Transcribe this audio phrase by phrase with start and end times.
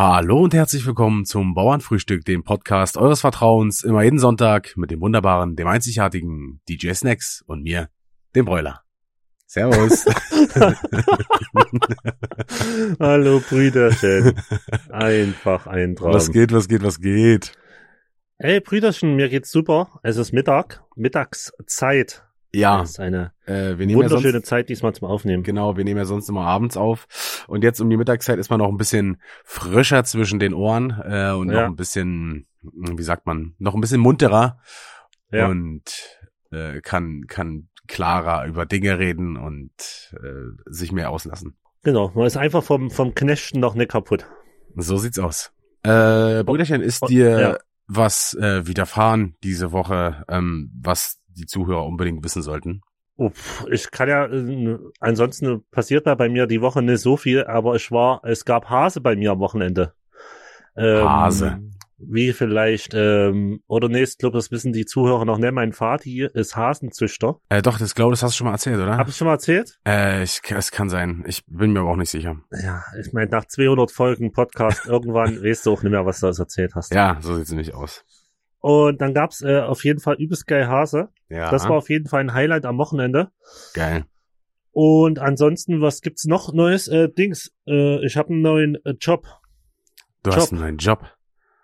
[0.00, 5.00] Hallo und herzlich willkommen zum Bauernfrühstück, dem Podcast eures Vertrauens, immer jeden Sonntag mit dem
[5.00, 7.88] wunderbaren, dem einzigartigen DJ Snacks und mir,
[8.36, 8.84] dem Bräuler.
[9.48, 10.04] Servus.
[13.00, 14.40] Hallo Brüderchen.
[14.88, 16.14] Einfach ein Traum.
[16.14, 17.54] Was geht, was geht, was geht?
[18.38, 19.98] Hey Brüderchen, mir geht's super.
[20.04, 22.22] Es ist Mittag, Mittagszeit.
[22.54, 25.42] Ja, Das ist eine äh, wir nehmen ja wunderschöne sonst, Zeit diesmal zum Aufnehmen.
[25.42, 28.58] genau, wir nehmen ja sonst immer abends auf und jetzt um die Mittagszeit ist man
[28.60, 31.66] noch ein bisschen frischer zwischen den Ohren äh, und noch Ja.
[31.66, 34.58] ein bisschen, wie sagt man, noch ein bisschen munterer
[35.30, 35.46] Ja.
[35.48, 35.82] und
[36.50, 39.70] äh, kann kann klarer über Dinge reden und
[40.14, 41.56] äh, sich mehr auslassen.
[41.84, 44.26] Genau, man ist einfach vom, vom Knechten noch nicht kaputt.
[44.74, 45.52] So sieht's aus.
[45.82, 47.58] Äh, Brüderchen, ist dir ja.
[47.86, 52.82] was äh, widerfahren diese Woche, ähm, was die Zuhörer unbedingt wissen sollten?
[53.16, 57.44] Uff, ich kann ja, äh, ansonsten passiert da bei mir die Woche nicht so viel,
[57.44, 59.92] aber ich war, es gab Hase bei mir am Wochenende.
[60.76, 61.58] Ähm, Hase.
[62.00, 65.50] Wie vielleicht, ähm, oder nee, ich glaube, das wissen die Zuhörer noch nicht.
[65.50, 67.40] Mein Vati ist Hasenzüchter.
[67.48, 68.96] Äh, doch, das glaube, das hast du schon mal erzählt, oder?
[68.96, 69.80] Hab ich schon mal erzählt?
[69.84, 71.24] Äh, ich, es kann sein.
[71.26, 72.36] Ich bin mir aber auch nicht sicher.
[72.52, 76.26] Ja, ich meine, nach 200 Folgen Podcast, irgendwann weißt du auch nicht mehr, was du
[76.26, 76.94] alles erzählt hast.
[76.94, 78.04] Ja, so sieht's nämlich aus.
[78.60, 81.08] Und dann gab's äh, auf jeden Fall übelst geil Hase.
[81.28, 83.30] Ja, Das war auf jeden Fall ein Highlight am Wochenende.
[83.74, 84.04] geil.
[84.72, 86.86] Und ansonsten, was gibt's noch Neues?
[86.88, 89.26] Äh, Dings, äh, ich habe einen neuen äh, Job.
[90.22, 90.38] Du Job.
[90.38, 91.04] hast einen neuen Job.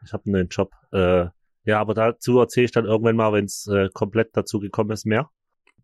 [0.04, 0.72] Ich habe einen neuen Job.
[0.92, 1.26] Äh,
[1.64, 5.30] ja, aber dazu erzähle ich dann irgendwann mal, wenn's äh, komplett dazu gekommen ist, mehr.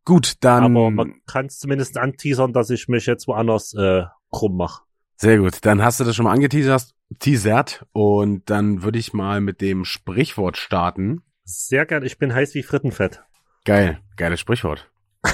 [0.05, 4.57] Gut, dann aber man kann es zumindest anteasern, dass ich mich jetzt woanders äh, krumm
[4.57, 4.83] mache.
[5.21, 5.65] Sehr gut.
[5.65, 9.85] Dann hast du das schon mal angeteasert teasert, und dann würde ich mal mit dem
[9.85, 11.23] Sprichwort starten.
[11.45, 13.23] Sehr gern, ich bin heiß wie Frittenfett.
[13.65, 14.91] Geil, geiles Sprichwort.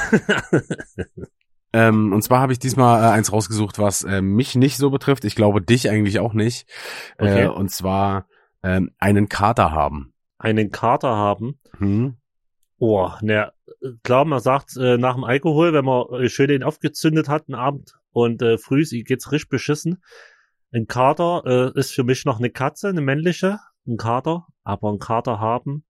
[1.72, 5.26] Ähm, und zwar habe ich diesmal äh, eins rausgesucht, was äh, mich nicht so betrifft.
[5.26, 6.66] Ich glaube dich eigentlich auch nicht.
[7.18, 7.42] Okay.
[7.42, 8.28] Äh, und zwar
[8.62, 10.14] ähm, einen Kater haben.
[10.38, 11.58] Einen Kater haben.
[11.76, 12.16] Hm?
[12.78, 13.52] Oh, ne,
[14.04, 17.56] klar, man sagt äh, nach dem Alkohol, wenn man äh, schön den aufgezündet hat, einen
[17.56, 20.02] Abend und äh, früh sie geht's richtig beschissen.
[20.72, 21.42] Ein Kater
[21.74, 25.84] äh, ist für mich noch eine Katze, eine männliche, ein Kater, aber ein Kater haben,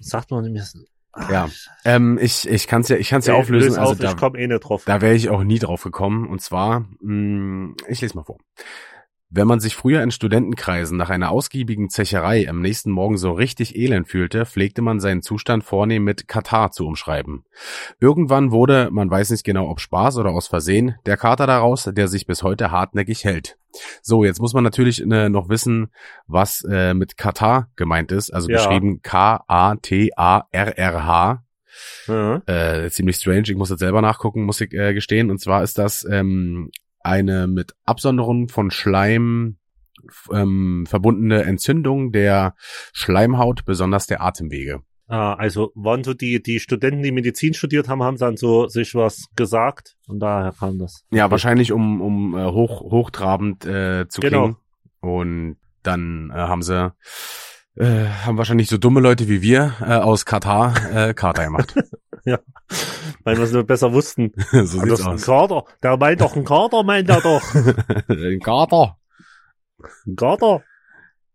[0.00, 0.64] sagt man nämlich.
[1.12, 1.48] Ah, Ja,
[1.84, 3.68] Ähm, ich ich kann es ja, ich kann's ja nee, auflösen.
[3.68, 4.84] löse Also auf, da, ich komme eh nicht drauf.
[4.86, 6.26] da wäre ich auch nie drauf gekommen.
[6.28, 8.38] Und zwar, mh, ich lese mal vor.
[9.30, 13.76] Wenn man sich früher in Studentenkreisen nach einer ausgiebigen Zecherei am nächsten Morgen so richtig
[13.76, 17.44] elend fühlte, pflegte man seinen Zustand vornehm mit Katar zu umschreiben.
[18.00, 22.08] Irgendwann wurde, man weiß nicht genau ob Spaß oder aus Versehen, der Kater daraus, der
[22.08, 23.58] sich bis heute hartnäckig hält.
[24.00, 25.92] So, jetzt muss man natürlich äh, noch wissen,
[26.26, 28.56] was äh, mit Katar gemeint ist, also Ja.
[28.56, 29.02] geschrieben
[30.18, 31.44] K-A-T-A-R-R-H.
[32.06, 32.36] ja.
[32.46, 35.30] Äh, ziemlich strange, ich muss jetzt selber nachgucken, muss ich äh, gestehen.
[35.30, 36.70] Und zwar ist das ähm,
[37.08, 39.56] eine mit Absonderung von Schleim
[40.32, 42.54] ähm, verbundene Entzündung der
[42.92, 44.80] Schleimhaut, besonders der Atemwege.
[45.08, 48.94] Ah, also waren so die, die Studenten, die Medizin studiert haben, haben dann so sich
[48.94, 51.02] was gesagt und daher kam das.
[51.10, 54.42] Ja, wahrscheinlich um, um äh, hoch, hochtrabend äh, zu Genau.
[54.42, 54.56] klingen.
[55.00, 56.92] Und dann äh, haben sie
[57.78, 61.74] äh, haben wahrscheinlich so dumme Leute wie wir äh, aus Katar äh, Kater gemacht.
[63.24, 64.32] Weil wir es nur besser wussten.
[64.52, 65.24] so sieht's das ist ein aus.
[65.24, 65.64] Kater.
[65.82, 67.42] Der meint doch ein Kater, meint er doch.
[68.08, 68.98] Ein Kater.
[70.06, 70.62] Ein Kater.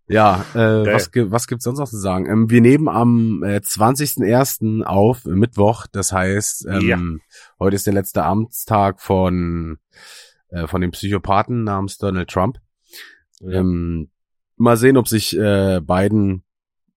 [0.07, 0.93] Ja, äh, Geil.
[0.93, 2.25] was, was gibt's sonst noch zu sagen?
[2.29, 4.83] Ähm, wir nehmen am äh, 20.01.
[4.83, 5.87] auf, äh, Mittwoch.
[5.91, 6.99] Das heißt, ähm, Ja.
[7.59, 9.77] heute ist der letzte Amtstag von,
[10.49, 12.57] äh, von dem Psychopathen namens Donald Trump.
[13.41, 14.09] Ähm,
[14.57, 16.43] mal sehen, ob sich äh, Biden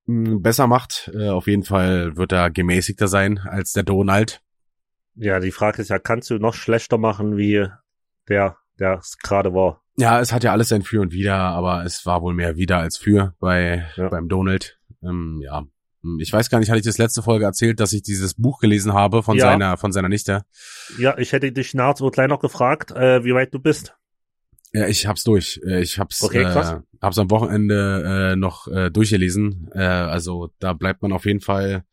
[0.07, 1.11] mh, besser macht.
[1.15, 4.41] Äh, auf jeden Fall wird er gemäßigter sein als der Donald.
[5.15, 7.67] Ja, die Frage ist ja, kannst du noch schlechter machen, wie
[8.29, 9.83] der, der es gerade war?
[9.97, 12.79] Ja, es hat ja alles sein Für und Wider, aber es war wohl mehr Wider
[12.79, 14.09] als Für bei Ja.
[14.11, 14.79] beim Donald.
[15.03, 15.65] Ähm, ja,
[16.21, 18.93] ich weiß gar nicht, hatte ich das letzte Folge erzählt, dass ich dieses Buch gelesen
[18.93, 19.47] habe von Ja.
[19.47, 20.43] seiner von seiner Nichte.
[20.99, 23.97] Ja, ich hätte dich nach so klein noch gefragt, äh, wie weit du bist.
[24.77, 25.61] Ja, ich hab's durch.
[25.67, 29.71] Äh, Ich hab's, Okay, äh, hab's am Wochenende äh, noch äh, durchgelesen.
[29.73, 31.85] Äh, also da bleibt man auf jeden Fall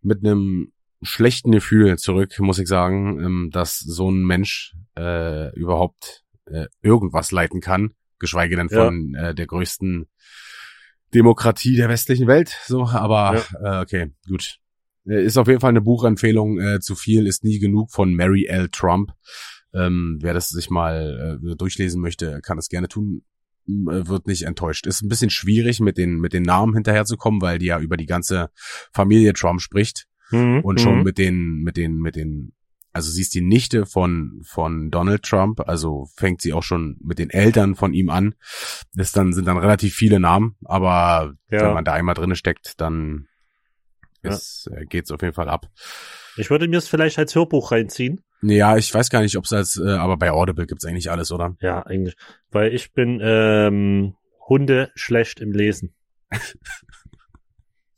[0.00, 0.72] mit einem
[1.02, 7.32] schlechten Gefühl zurück, muss ich sagen, ähm, dass so ein Mensch äh, überhaupt äh, irgendwas
[7.32, 8.84] leiten kann, geschweige denn Ja.
[8.86, 10.06] von äh, der größten
[11.12, 12.56] Demokratie der westlichen Welt.
[12.66, 14.58] So, aber äh, okay, gut.
[15.06, 16.58] Äh, Ist auf jeden Fall eine Buchempfehlung.
[16.60, 18.68] Äh, zu viel ist nie genug von Mary L.
[18.70, 19.12] Trump.
[19.74, 23.22] Ähm, wer das sich mal äh, durchlesen möchte, kann das gerne tun.
[23.66, 24.86] Äh, Wird nicht enttäuscht.
[24.86, 28.06] Ist ein bisschen schwierig, mit den, mit den Namen hinterherzukommen, weil die ja über die
[28.06, 28.50] ganze
[28.92, 30.60] Familie Trump spricht Mhm.
[30.60, 32.52] und schon mit den, mit den, mit den
[32.94, 37.18] also sie ist die Nichte von, von Donald Trump, also fängt sie auch schon mit
[37.18, 38.34] den Eltern von ihm an.
[38.94, 41.62] Das dann, sind dann relativ viele Namen, aber Ja.
[41.68, 43.28] wenn man da einmal drinne steckt, dann
[44.22, 44.32] Ja.
[44.32, 45.68] ist, äh, geht's auf jeden Fall ab.
[46.36, 48.20] Ich würde mir es vielleicht als Hörbuch reinziehen.
[48.42, 51.30] Ja, ich weiß gar nicht, ob es als, äh, aber bei Audible gibt's eigentlich alles,
[51.32, 51.56] oder?
[51.60, 52.16] Ja, eigentlich.
[52.50, 54.14] Weil ich bin ähm,
[54.48, 55.94] Hunde schlecht im Lesen.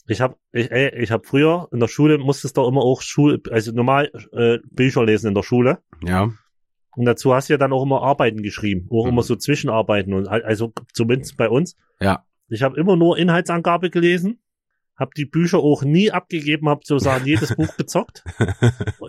[0.06, 3.40] Ich habe ich, ey, ich hab früher in der Schule musstest du immer auch Schul
[3.50, 6.30] also normal äh, Bücher lesen in der Schule Ja.
[6.94, 9.12] und dazu hast du ja dann auch immer Arbeiten geschrieben, auch Mhm.
[9.12, 11.74] immer so Zwischenarbeiten und also zumindest bei uns.
[12.00, 12.26] Ja.
[12.48, 14.40] Ich habe immer nur Inhaltsangabe gelesen,
[14.96, 18.22] habe die Bücher auch nie abgegeben, habe sozusagen jedes Buch bezockt.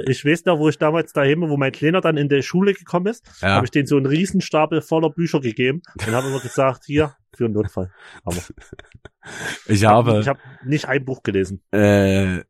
[0.08, 3.08] Ich weiß noch, wo ich damals daheim, wo mein Kleiner dann in der Schule gekommen
[3.08, 3.56] ist, Ja.
[3.56, 7.46] habe ich denen so einen Riesenstapel voller Bücher gegeben und habe immer gesagt, hier, für
[7.46, 7.92] einen Notfall.
[8.24, 8.38] Aber
[9.68, 11.62] Ich habe, ich habe nicht ein Buch gelesen.
[11.72, 12.42] äh,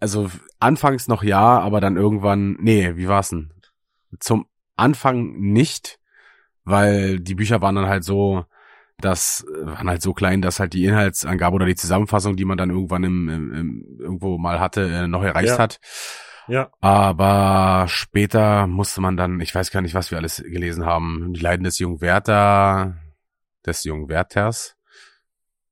[0.00, 0.28] also
[0.58, 3.52] anfangs noch ja, aber dann irgendwann, nee, wie war's denn?
[4.18, 6.00] Zum Anfang nicht,
[6.64, 8.44] weil die Bücher waren dann halt so,
[9.04, 12.56] das äh, waren halt so klein, dass halt die Inhaltsangabe oder die Zusammenfassung, die man
[12.58, 15.58] dann irgendwann im, im, im irgendwo mal hatte, äh, noch erreicht Ja.
[15.58, 15.80] hat.
[16.48, 21.32] Ja, Aber später musste man dann, ich weiß gar nicht, was wir alles gelesen haben,
[21.34, 22.96] die Leiden des jungen Werther,
[23.64, 24.76] des jungen Werthers.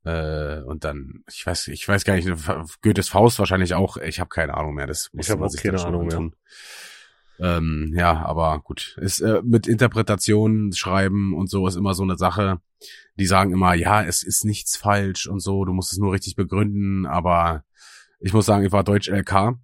[0.05, 2.29] Äh, und dann, ich weiß, ich weiß gar nicht,
[2.83, 5.77] Goethes Faust wahrscheinlich auch, ich habe keine Ahnung mehr, das muss man auch sich keine
[5.77, 6.17] dann schon Ahnung mehr.
[6.17, 6.37] antun.
[7.41, 8.97] Ähm, ja, aber gut.
[9.01, 12.61] Ist äh, mit Interpretation schreiben und so ist immer so eine Sache.
[13.19, 16.37] Die sagen immer, ja, es ist nichts falsch und so, du musst es nur richtig
[16.37, 17.65] begründen, aber
[18.21, 19.59] ich muss sagen, ich war Deutsch LK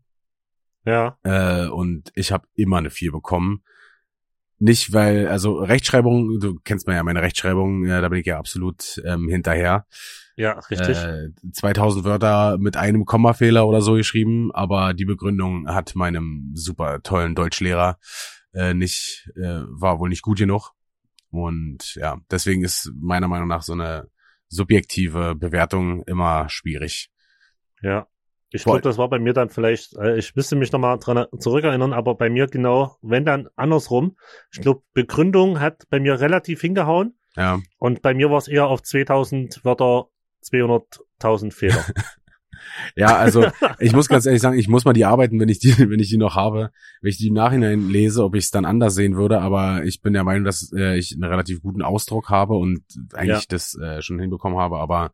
[0.87, 3.63] ja, äh, und ich habe immer eine 4 bekommen.
[4.59, 8.39] Nicht, weil, also Rechtschreibung, du kennst mir ja meine Rechtschreibung, äh, da bin ich ja
[8.39, 9.87] absolut ähm, hinterher.
[10.37, 10.97] ja, richtig.
[10.97, 17.03] Äh, 2000 Wörter mit einem Kommafehler oder so geschrieben, aber die Begründung hat meinem super
[17.03, 17.99] tollen Deutschlehrer
[18.55, 20.73] äh, nicht, äh, war wohl nicht gut genug.
[21.31, 24.09] Und ja, deswegen ist meiner Meinung nach so eine
[24.49, 27.11] subjektive Bewertung immer schwierig.
[27.83, 28.07] Ja.
[28.57, 31.93] Ich glaube, das war bei mir dann vielleicht, äh, ich müsste mich nochmal dran zurückerinnern,
[31.93, 34.17] aber bei mir genau, wenn dann andersrum.
[34.53, 38.67] Ich glaube, Begründung hat bei mir relativ hingehauen Ja, und bei mir war es eher
[38.67, 40.09] auf 2000 Wörter
[40.45, 41.85] 200.000 Fehler.
[42.97, 43.47] ja, also
[43.79, 46.09] ich muss ganz ehrlich sagen, ich muss mal die arbeiten, wenn ich die, wenn ich
[46.09, 46.71] die noch habe,
[47.01, 49.41] wenn ich die im Nachhinein lese, ob ich es dann anders sehen würde.
[49.41, 52.83] Aber ich bin der Meinung, dass äh, ich einen relativ guten Ausdruck habe und
[53.13, 53.47] eigentlich Ja.
[53.49, 54.79] das äh, schon hinbekommen habe.
[54.79, 55.13] Aber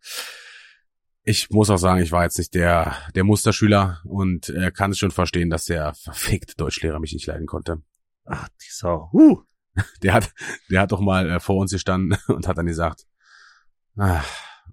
[1.25, 4.99] ich muss auch sagen, ich war jetzt nicht der der Musterschüler und äh, kann es
[4.99, 7.83] schon verstehen, dass der verfickte Deutschlehrer mich nicht leiden konnte.
[8.25, 9.11] Ach, die Sau.
[9.13, 9.43] Huh.
[10.03, 10.35] Der hat,
[10.69, 13.07] der hat doch mal äh, vor uns gestanden und hat dann gesagt,
[13.97, 14.23] ah,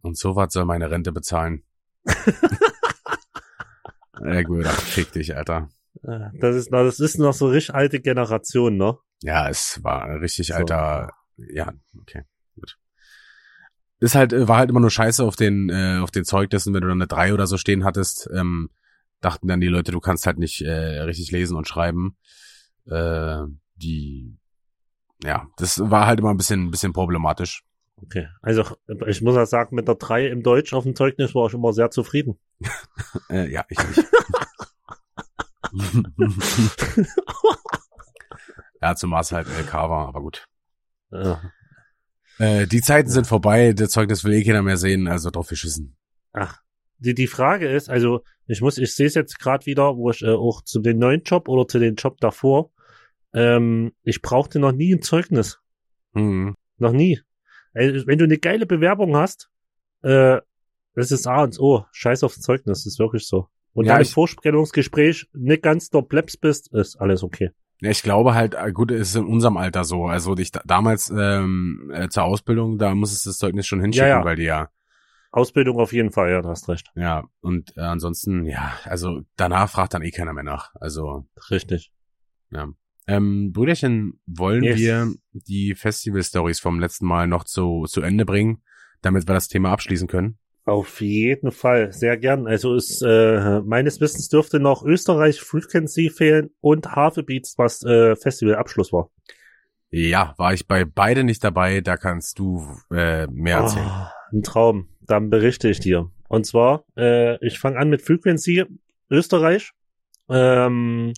[0.02, 1.64] und so was soll meine Rente bezahlen.
[4.22, 5.70] Ja, gut, ach, fick dich, Alter.
[6.02, 8.98] Das ist, na, das ist noch so richtig alte Generation, ne?
[9.22, 10.56] Ja, es war richtig So.
[10.56, 12.24] alter, ja, okay.
[14.00, 16.82] Ist halt, äh, war halt immer nur scheiße auf den, äh, auf den Zeugnissen, wenn
[16.82, 18.70] du dann eine 3 oder so stehen hattest, ähm,
[19.22, 22.16] dachten dann die Leute, du kannst halt nicht äh, richtig lesen und schreiben.
[22.86, 23.44] Äh,
[23.76, 24.38] die,
[25.24, 27.64] ja, das war halt immer ein bisschen, ein bisschen problematisch.
[28.02, 28.28] Okay.
[28.42, 28.64] Also,
[29.08, 31.74] ich muss ja sagen, mit der 3 im Deutsch auf dem Zeugnis war ich immer
[31.74, 32.40] sehr zufrieden.
[33.30, 34.04] Äh, ja, ich nicht.
[38.82, 40.48] ja, zumal es halt LK war, aber gut.
[41.12, 41.42] Ja.
[42.40, 45.96] Äh, die Zeiten sind vorbei, der Zeugnis will eh keiner mehr sehen, also drauf geschissen.
[46.32, 46.62] Ach,
[46.98, 50.22] die, die Frage ist, also ich muss, ich sehe es jetzt gerade wieder, wo ich
[50.22, 52.72] äh, auch zu dem neuen Job oder zu dem Job davor,
[53.34, 55.60] ähm, ich brauchte noch nie ein Zeugnis.
[56.14, 56.56] Mhm.
[56.78, 57.20] Noch nie.
[57.74, 59.50] Also, wenn du eine geile Bewerbung hast,
[60.02, 60.40] äh,
[60.96, 61.86] das ist A und O.
[61.92, 63.48] Scheiß aufs Zeugnis, das ist wirklich so.
[63.74, 67.52] Und Ja, dann im Vorstellungsgespräch nicht ganz der Plebs bist, ist alles okay.
[67.82, 70.06] Ja, ich glaube halt, äh, gut, es ist in unserem Alter so.
[70.08, 74.10] Also ich da, damals ähm, äh, zur Ausbildung, da musstest du das Zeugnis schon hinschicken,
[74.10, 74.26] Ja, ja.
[74.26, 74.70] weil die ja,
[75.32, 76.92] Ausbildung auf jeden Fall, ja, du hast recht.
[76.96, 80.74] ja, und äh, ansonsten, ja, also danach fragt dann eh keiner mehr nach.
[80.76, 81.92] Also, Richtig.
[82.52, 82.68] ja.
[83.08, 84.78] Ähm, Brüderchen, wollen Yes.
[84.78, 88.62] wir die Festival-Stories vom letzten Mal noch zu, zu Ende bringen,
[89.02, 90.38] damit wir das Thema abschließen können?
[90.70, 92.46] Auf jeden Fall, sehr gern.
[92.46, 98.94] Also ist äh, meines Wissens dürfte noch Österreich Frequency fehlen und Hafebeats, was äh, Festivalabschluss
[98.94, 99.10] war.
[99.90, 103.88] Ja, war ich bei beide nicht dabei, da kannst du äh, mehr erzählen.
[103.88, 104.90] Ah, ein Traum.
[105.02, 106.12] Dann berichte ich dir.
[106.28, 108.66] Und zwar, äh, ich fange an mit Frequency
[109.10, 109.72] Österreich.
[110.30, 111.14] Ähm,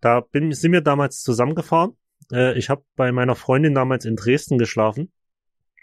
[0.00, 1.92] da bin, sind wir damals zusammengefahren.
[2.32, 5.12] Äh, ich habe bei meiner Freundin damals in Dresden geschlafen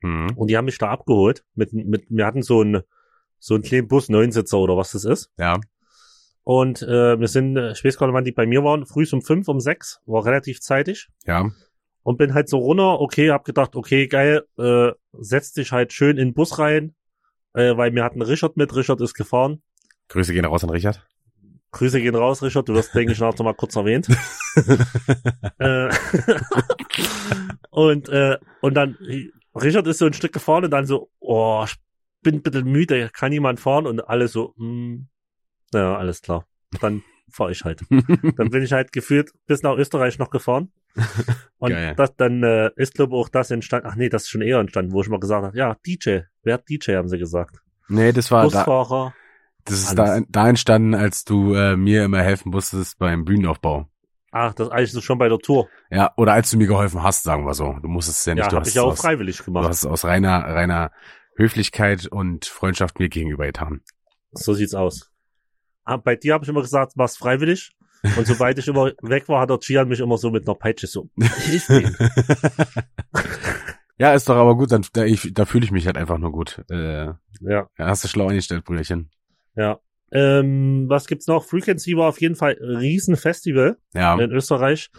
[0.02, 0.32] Mhm.
[0.36, 1.44] und die haben mich da abgeholt.
[1.56, 2.82] Mit, mit, wir hatten so einen
[3.46, 5.30] so einen kleinen Bus, Neunsitzer oder was das ist.
[5.38, 5.60] Ja,
[6.44, 9.22] Und äh, wir sind, ich weiß gar nicht, wann die bei mir waren, früh um
[9.22, 11.10] fünf, um sechs, war relativ zeitig.
[11.28, 11.52] Ja.
[12.02, 16.18] Und bin halt so runter, okay, hab gedacht, okay, geil, äh, setz dich halt schön
[16.18, 16.96] in den Bus rein,
[17.54, 19.62] äh, weil wir hatten Richard mit, Richard ist gefahren.
[20.08, 21.06] Grüße gehen raus an Richard.
[21.70, 24.08] Grüße gehen raus, Richard, du wirst, denke ich, nachher noch mal kurz erwähnt.
[25.60, 25.90] äh,
[27.70, 28.98] und, äh, und dann,
[29.54, 31.76] Richard ist so ein Stück gefahren und dann so, oh, ich
[32.26, 33.86] bin bitte müde, kann jemand fahren?
[33.86, 35.08] Und alle so, hm,
[35.74, 36.46] ja, alles klar.
[36.82, 37.82] Dann fahre ich halt.
[38.38, 40.72] dann bin ich halt gefühlt bis nach Österreich noch gefahren.
[41.58, 41.94] Und Geil.
[41.96, 44.60] das, dann äh, ist, glaube ich, auch das entstanden, ach nee, das ist schon eher
[44.60, 47.58] entstanden, wo ich mal gesagt habe, ja, DJ, wer hat DJ, haben sie gesagt.
[47.88, 49.14] Nee, das war da, Busfahrer.
[49.66, 53.88] das ist da, da entstanden, als du äh, mir immer helfen musstest beim Bühnenaufbau.
[54.32, 55.70] Ach, das eigentlich so schon bei der Tour.
[55.90, 57.78] Ja, oder als du mir geholfen hast, sagen wir so.
[57.82, 59.70] Du musstest es ja nicht, Ja, du habe hast ich ja auch freiwillig du gemacht.
[59.70, 60.92] hast es aus reiner, reiner
[61.36, 63.82] Höflichkeit und Freundschaft mir gegenüber getan.
[64.32, 65.12] So sieht's aus.
[65.84, 67.76] Ah, bei dir habe ich immer gesagt, mach's freiwillig.
[68.18, 70.88] Und sobald ich immer weg war, hat der Gian mich immer so mit einer Peitsche
[70.88, 71.92] so, hilf mir.
[73.98, 76.32] ja, ist doch aber gut, dann da, ich, da fühle ich mich halt einfach nur
[76.32, 76.64] gut.
[76.70, 79.10] Äh, Ja, ja, hast du schlau eingestellt, Brüderchen.
[79.56, 79.80] ja.
[80.16, 81.44] Ähm, was gibt's noch?
[81.44, 84.90] Frequency war auf jeden Fall ein Riesenfestival Ja, in Österreich.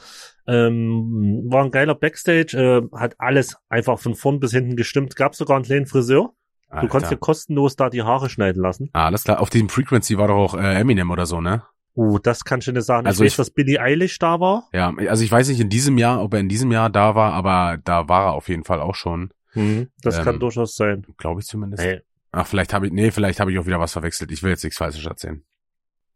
[0.47, 2.57] Ähm, war ein geiler Backstage,
[2.93, 5.17] äh, hat alles einfach von vorn bis hinten gestimmt.
[5.17, 6.33] Gab sogar einen kleinen Friseur.
[6.69, 6.89] Du Alter.
[6.89, 8.91] konntest dir kostenlos da die Haare schneiden lassen.
[8.93, 9.41] Ah, alles klar.
[9.41, 11.63] Auf diesem Frequency war doch auch äh, Eminem oder so, ne?
[11.95, 13.07] Uh, das kann ich dir nicht sagen.
[13.07, 14.69] Also ich weiß, ich- dass Billie Eilish da war.
[14.73, 17.33] Ja, also ich weiß nicht in diesem Jahr, ob er in diesem Jahr da war,
[17.33, 21.07] aber da war er auf jeden Fall auch schon, Mhm, das Ähm, kann durchaus sein.
[21.17, 21.83] glaube ich zumindest.
[21.83, 22.03] Hey,
[22.37, 24.31] Ach, vielleicht habe ich, nee, vielleicht habe ich auch wieder was verwechselt.
[24.31, 25.43] Ich will jetzt nichts Falsches erzählen.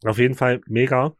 [0.04, 1.14] Auf jeden Fall mega.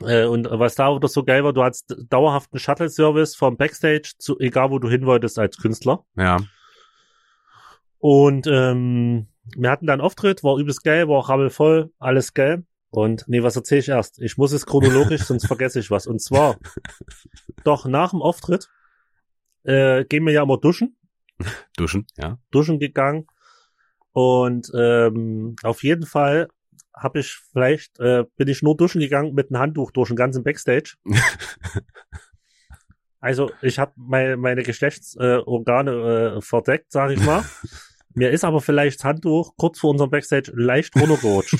[0.00, 4.36] Äh, und was da auch so geil war, du hattest dauerhaften Shuttle-Service vom Backstage zu
[4.40, 6.04] egal wo du hin wolltest als Künstler.
[6.16, 6.38] Ja,
[7.98, 12.64] Und ähm, wir hatten da einen Auftritt, war übelst geil, war auch voll, alles geil.
[12.90, 14.20] Und nee, was erzähle ich erst?
[14.20, 16.08] Ich muss es chronologisch, sonst vergesse ich was.
[16.08, 16.58] Und zwar,
[17.62, 18.70] doch nach dem Auftritt
[19.62, 20.96] äh, gehen wir ja immer duschen,
[21.76, 22.40] duschen, ja.
[22.50, 23.28] duschen gegangen.
[24.16, 26.48] Und ähm, auf jeden Fall
[26.96, 30.42] habe ich vielleicht, äh, bin ich nur duschen gegangen mit einem Handtuch durch den ganzen
[30.42, 30.94] Backstage.
[33.18, 37.44] Also ich habe meine, meine Geschlechtsorgane äh, verdeckt, sage ich mal.
[38.14, 41.56] Mir ist aber vielleicht das Handtuch kurz vor unserem Backstage leicht runtergerutscht.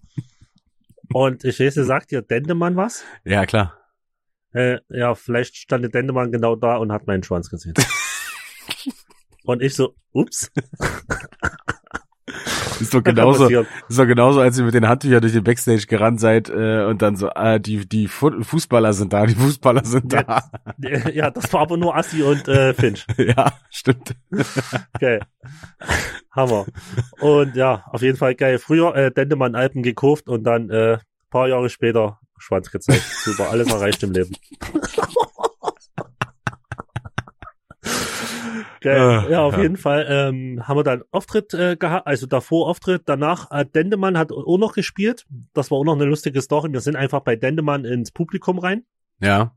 [1.12, 3.04] Und ich weiß, ihr sagt dir Dendemann was?
[3.24, 3.78] Ja, klar.
[4.54, 7.74] Äh, ja, vielleicht stand der Dendemann genau da und hat meinen Schwanz gesehen.
[9.50, 10.50] Und ich so, ups.
[12.80, 16.20] Ist doch genauso, ist doch genauso, als ihr mit den Handtüchern durch den Backstage gerannt
[16.20, 20.12] seid äh, und dann so, ah, die, die Fu- Fußballer sind da, die Fußballer sind
[20.12, 20.44] da.
[21.12, 23.04] Ja, das war aber nur Assi und äh, Finch.
[23.18, 24.14] ja, stimmt.
[24.98, 25.20] Geil.
[26.30, 26.66] Hammer.
[27.20, 28.58] Und ja, auf jeden Fall geil.
[28.58, 30.98] Früher äh, Dendemann Alpen gekauft und dann äh,
[31.30, 33.02] paar Jahre später Schwanz gezeigt.
[33.24, 34.34] Super, alles erreicht im Leben.
[38.80, 39.00] Geil.
[39.00, 39.62] Ah, Ja, auf ja.
[39.62, 44.16] jeden Fall ähm, haben wir dann Auftritt äh, gehabt, also davor Auftritt, danach äh, Dendemann
[44.16, 45.26] hat auch noch gespielt.
[45.54, 46.72] Das war auch noch eine lustige Story.
[46.72, 48.84] Wir sind einfach bei Dendemann ins Publikum rein.
[49.20, 49.54] Ja,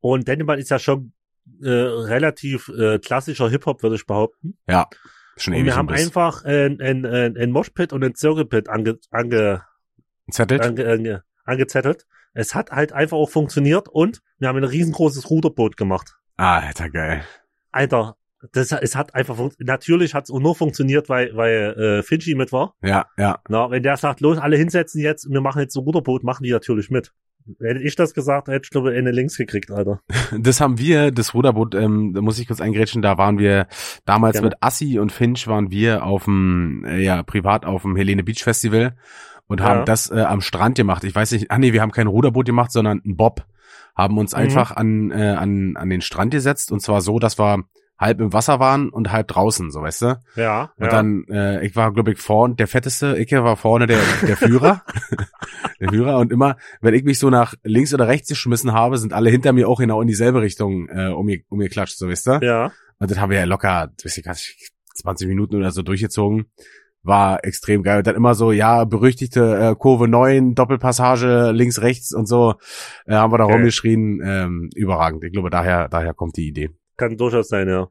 [0.00, 1.12] Und Dendemann ist ja schon
[1.62, 4.58] äh, relativ äh, klassischer Hip-Hop, würde ich behaupten.
[4.68, 4.88] ja.
[5.36, 6.04] Schon Und ewig wir haben Biss.
[6.06, 9.62] einfach ein, ein, ein, ein Moshpit und ein Circle-Pit ange, ange,
[10.30, 10.62] Zettelt?
[10.62, 12.06] ange, ange, angezettelt.
[12.34, 16.16] Es hat halt einfach auch funktioniert und wir haben ein riesengroßes Ruderboot gemacht.
[16.36, 17.24] Ah, Alter, geil.
[17.72, 18.16] Alter,
[18.52, 22.74] das, es hat einfach natürlich hat es nur funktioniert, weil weil äh, Finchi mit war.
[22.82, 23.38] Ja, ja.
[23.48, 26.50] Na, wenn der sagt, los, alle hinsetzen jetzt, wir machen jetzt ein Ruderboot, machen die
[26.50, 27.12] natürlich mit.
[27.60, 30.00] Hätte ich das gesagt, hätte ich glaube eine links gekriegt, Alter.
[30.38, 33.66] Das haben wir, das Ruderboot, ähm, da muss ich kurz eingrätschen, da waren wir
[34.06, 34.48] damals Gerne.
[34.48, 38.42] mit Assi und Finch waren wir auf dem, äh, ja, privat auf dem Helene Beach
[38.42, 38.96] Festival
[39.46, 39.66] und Ja.
[39.66, 41.04] haben das äh, am Strand gemacht.
[41.04, 43.44] Ich weiß nicht, ah nee, wir haben kein Ruderboot gemacht, sondern ein Bob.
[43.94, 44.38] Haben uns Mhm.
[44.38, 47.64] einfach an, äh, an, an den Strand gesetzt und zwar so, dass wir
[48.04, 50.20] halb im Wasser waren und halb draußen, so weißt du.
[50.36, 50.90] Ja, Und ja.
[50.90, 54.82] dann, äh, ich war, glaube ich, vorne, der fetteste, ich war vorne der, der Führer.
[55.80, 56.18] der Führer.
[56.18, 59.52] Und immer, wenn ich mich so nach links oder rechts geschmissen habe, sind alle hinter
[59.52, 62.40] mir auch genau in dieselbe Richtung äh, um mir, um mir klatscht, so wisst ihr?
[62.42, 62.72] ja.
[62.98, 66.46] Und das haben wir ja locker, weiß ich gar nicht, 20 Minuten oder so durchgezogen.
[67.02, 67.98] War extrem geil.
[67.98, 72.54] Und dann immer so, ja, berüchtigte äh, Kurve 9, Doppelpassage, links, rechts und so,
[73.06, 73.56] äh, haben wir da Geil.
[73.56, 74.22] rumgeschrien.
[74.24, 75.24] Ähm, überragend.
[75.24, 76.70] Ich glaube, daher, daher kommt die Idee.
[76.96, 77.88] Kann durchaus sein, ja.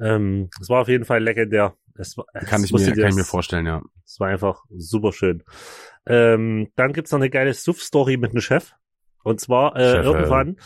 [0.00, 1.74] Ähm, es war auf jeden Fall legendär.
[1.94, 3.82] Es war, Kann ich mir, kann ich mir vorstellen, ja.
[4.04, 5.42] Es war einfach super schön.
[6.06, 8.72] Ähm, dann gibt's noch eine geile Suff-Story mit einem Chef.
[9.22, 10.08] Und zwar äh, Chef, äh.
[10.08, 10.56] irgendwann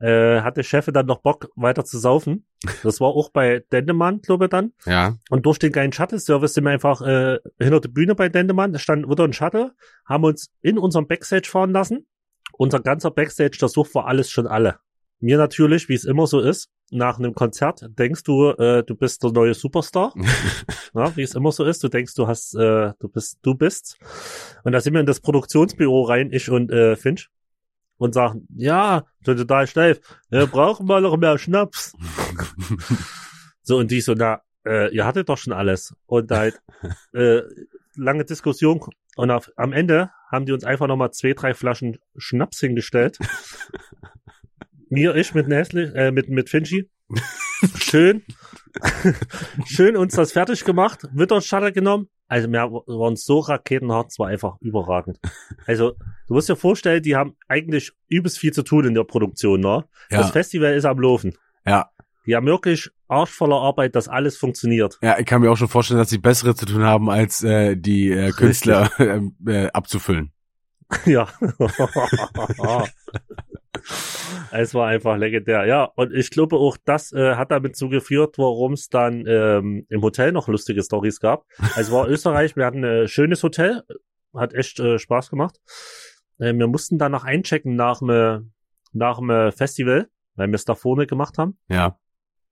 [0.00, 2.46] äh, hatte Chef dann noch Bock weiter zu saufen.
[2.82, 4.72] Das war auch bei Dendemann, glaube ich dann.
[4.84, 5.16] Ja.
[5.30, 8.72] Und durch den geilen Shuttle-Service sind wir einfach äh, hinter der Bühne bei Dendemann.
[8.72, 9.72] Da stand wieder ein Shuttle,
[10.06, 12.06] haben uns in unserem Backstage fahren lassen.
[12.52, 14.78] Unser ganzer Backstage, das Such war alles schon alle.
[15.20, 19.22] Mir natürlich, wie es immer so ist, nach einem Konzert denkst du, äh, du bist
[19.22, 20.14] der neue Superstar.
[20.94, 21.82] ja, wie es immer so ist.
[21.82, 23.98] Du denkst, du hast, äh, du bist, du bist.
[24.62, 27.30] Und da sind wir in das Produktionsbüro rein, ich und äh, Finch.
[27.96, 31.92] Und sagen, ja, total steif, wir brauchen mal noch mehr Schnaps.
[33.62, 35.94] so, und die so, na, äh, ihr hattet doch schon alles.
[36.06, 36.60] Und halt,
[37.12, 37.42] äh,
[37.96, 38.80] lange Diskussion.
[39.16, 43.18] Und auf, am Ende haben die uns einfach nochmal zwei, drei Flaschen Schnaps hingestellt.
[44.94, 46.88] Mir, ich mit Nestle, äh, mit, mit Finchi.
[47.78, 48.22] Schön.
[49.66, 52.08] Schön uns das fertig gemacht, Witter Shutter genommen.
[52.28, 55.18] Also wir waren so raketenhart, es war einfach überragend.
[55.66, 55.94] Also
[56.28, 59.84] du musst dir vorstellen, die haben eigentlich übelst viel zu tun in der Produktion, ne?
[60.10, 60.18] Ja.
[60.18, 61.34] Das Festival ist am Laufen.
[61.66, 61.90] Ja.
[62.26, 64.98] Die haben wirklich arschvoller Arbeit, dass alles funktioniert.
[65.02, 67.76] Ja, ich kann mir auch schon vorstellen, dass sie bessere zu tun haben, als äh,
[67.76, 70.32] die äh, Künstler äh, äh, abzufüllen.
[71.04, 71.28] ja.
[74.52, 75.64] es war einfach legendär.
[75.66, 80.02] Ja, und ich glaube auch, das äh, hat damit zugeführt, warum es dann ähm, im
[80.02, 81.46] Hotel noch lustige Stories gab.
[81.74, 83.82] Also war Österreich, wir hatten ein schönes Hotel,
[84.34, 85.60] hat echt äh, Spaß gemacht.
[86.38, 88.52] Äh, wir mussten dann noch einchecken nach dem
[88.92, 91.58] nach dem Festival, weil wir es da vorne gemacht haben.
[91.68, 91.98] Ja.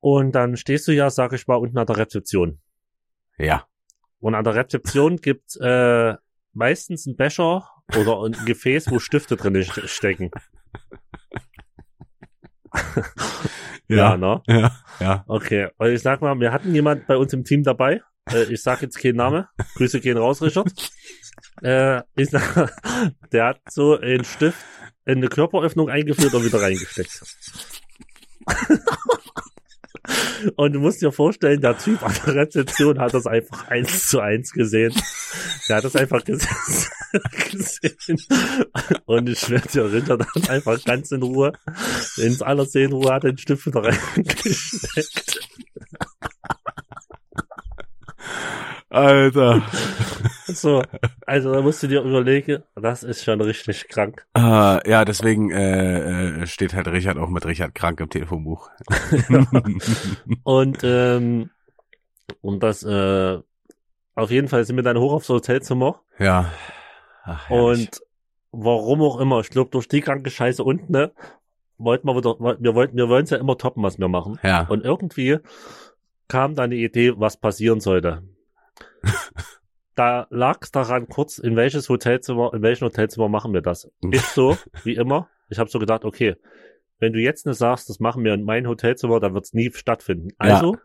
[0.00, 2.58] Und dann stehst du ja, sag ich mal, unten an der Rezeption.
[3.38, 3.64] Ja.
[4.18, 6.14] Und an der Rezeption gibt äh,
[6.52, 10.32] meistens ein Becher oder ein Gefäß, wo Stifte drin st- stecken.
[13.88, 14.42] Ja, ne?
[14.46, 14.72] Ja.
[15.00, 15.24] Ja.
[15.26, 15.68] Okay.
[15.78, 18.02] Und ich sag mal, wir hatten jemand bei uns im Team dabei.
[18.30, 19.48] Äh, ich sag jetzt keinen Name.
[19.74, 20.72] Grüße gehen raus, Richard.
[21.62, 22.72] Äh, ich sag,
[23.32, 24.64] der hat so einen Stift
[25.04, 27.22] in eine Körperöffnung eingeführt und wieder reingesteckt.
[30.56, 34.20] Und du musst dir vorstellen, der Typ an der Rezeption hat das einfach eins zu
[34.20, 34.92] eins gesehen.
[35.68, 36.46] Der hat das einfach ges
[37.50, 38.18] gesehen.
[39.06, 41.52] Und ich schwöre dir, Ritter dann einfach ganz in Ruhe,
[42.16, 45.40] ins aller Ruhe hat den Stift wieder reingesteckt.
[48.90, 49.62] Alter.
[50.46, 50.82] So,
[51.26, 54.26] also da musst du dir überlegen, das ist schon richtig krank.
[54.36, 58.70] Äh, ja, deswegen äh, äh, steht halt Richard auch mit Richard krank im Telefonbuch.
[60.44, 61.50] Und ähm,
[62.40, 63.38] und das äh,
[64.14, 66.50] auf jeden Fall sind wir dann hoch aufs Hotelzimmer ja.
[67.24, 68.00] Ach, und
[68.50, 71.12] warum auch immer, ich glaube durch die kranke Scheiße unten, ne,
[71.78, 74.38] wollten wir wieder, wir wollten, wir wollen es ja immer toppen, was wir machen.
[74.42, 74.66] ja.
[74.68, 75.38] Und irgendwie
[76.28, 78.22] kam dann die Idee, was passieren sollte.
[79.94, 83.90] Da lag es daran kurz, in welches Hotelzimmer, in welchem Hotelzimmer machen wir das?
[84.10, 86.36] Ich so, wie immer, ich habe so gedacht, okay,
[86.98, 89.70] wenn du jetzt nicht sagst, das machen wir in mein Hotelzimmer, dann wird es nie
[89.72, 90.28] stattfinden.
[90.42, 90.54] Ja.
[90.56, 90.76] Also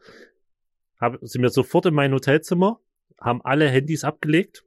[0.99, 2.79] hab, sind wir sofort in mein Hotelzimmer,
[3.21, 4.63] haben alle Handys abgelegt,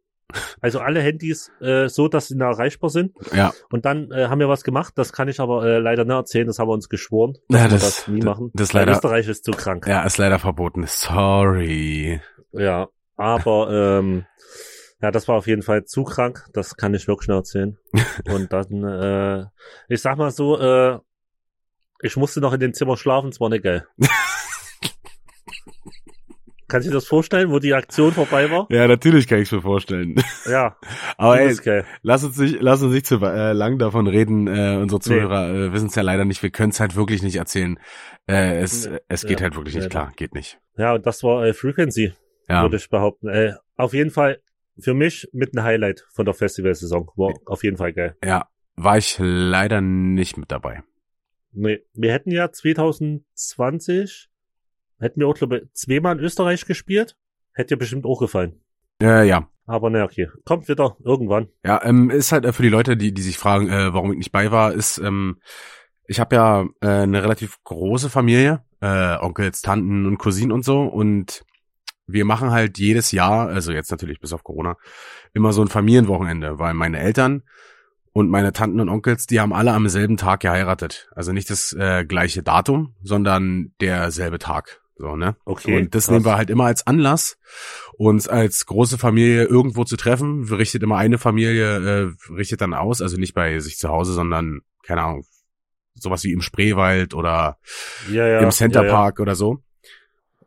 [0.61, 3.17] also alle Handys äh, so, dass sie nah erreichbar sind.
[3.35, 3.53] Ja.
[3.71, 6.47] Und dann äh, haben wir was gemacht, das kann ich aber äh, leider nicht erzählen,
[6.47, 8.51] das haben wir uns geschworen, dass Ja, wir das- das nie machen.
[8.55, 9.87] das leider- Österreich ist zu krank.
[9.89, 10.85] Ja, ist leider verboten.
[10.87, 12.21] Sorry.
[12.53, 12.89] Ja,
[13.21, 14.25] aber ähm,
[15.03, 16.47] ja, das war auf jeden Fall zu krank.
[16.53, 17.79] Das kann ich wirklich nicht erzählen.
[18.33, 19.47] Und dann, äh,
[19.89, 20.99] ich sag mal so, äh,
[22.03, 23.87] ich musste noch in dem Zimmer schlafen, es war nicht geil.
[26.69, 28.69] Kannst du dir das vorstellen, wo die Aktion vorbei war?
[28.71, 30.15] Ja, natürlich kann ich mir vorstellen.
[30.49, 30.77] Ja,
[31.17, 31.85] Aber ey, ist geil.
[32.03, 34.47] lass uns nicht, lass uns nicht zu äh, lang davon reden.
[34.47, 36.45] Äh, unsere Zuhörer äh, wissen es ja leider nicht.
[36.45, 37.79] Wir können es halt wirklich nicht erzählen.
[38.29, 39.91] Äh, es, Nee, es geht ja, halt wirklich nicht nee.
[39.91, 40.13] klar.
[40.15, 40.61] Geht nicht.
[40.77, 42.13] Ja, und das war äh, Frequency,
[42.51, 42.63] Ja.
[42.63, 43.29] würde ich behaupten.
[43.29, 44.41] Äh, auf jeden Fall
[44.79, 47.09] für mich mit ein Highlight von der Festivalsaison.
[47.17, 48.17] War auf jeden Fall geil.
[48.25, 48.49] Ja.
[48.77, 50.83] War ich leider nicht mit dabei.
[51.53, 54.31] Nee, wir hätten ja 2020,
[54.99, 57.17] hätten wir auch, glaube ich, zweimal in Österreich gespielt.
[57.53, 58.61] Hätte dir bestimmt auch gefallen.
[59.03, 59.49] Äh, ja.
[59.67, 61.49] Aber na okay, kommt wieder irgendwann.
[61.65, 64.19] Ja, ähm, ist halt äh, für die Leute, die, die sich fragen, äh, warum ich
[64.19, 65.41] nicht bei war, ist, ähm,
[66.07, 70.83] ich habe ja äh, eine relativ große Familie, äh, Onkels, Tanten und Cousinen und so
[70.83, 71.45] und
[72.13, 74.77] wir machen halt jedes Jahr, also jetzt natürlich bis auf Corona,
[75.33, 77.43] immer so ein Familienwochenende, weil meine Eltern
[78.13, 81.09] und meine Tanten und Onkels, die haben alle am selben Tag geheiratet.
[81.15, 84.81] Also nicht das äh, gleiche Datum, sondern derselbe Tag.
[84.97, 85.35] So, ne?
[85.47, 86.13] Okay, Und das krass.
[86.13, 87.39] nehmen wir halt immer als Anlass,
[87.97, 90.45] uns als große Familie irgendwo zu treffen.
[90.45, 91.77] Richtet immer eine Familie,
[92.09, 95.25] äh, richtet dann aus, also nicht bei sich zu Hause, sondern, keine Ahnung,
[95.95, 97.59] sowas wie im Spreewald oder
[98.11, 98.41] Ja, ja.
[98.41, 99.63] im Centerpark Ja, oder so.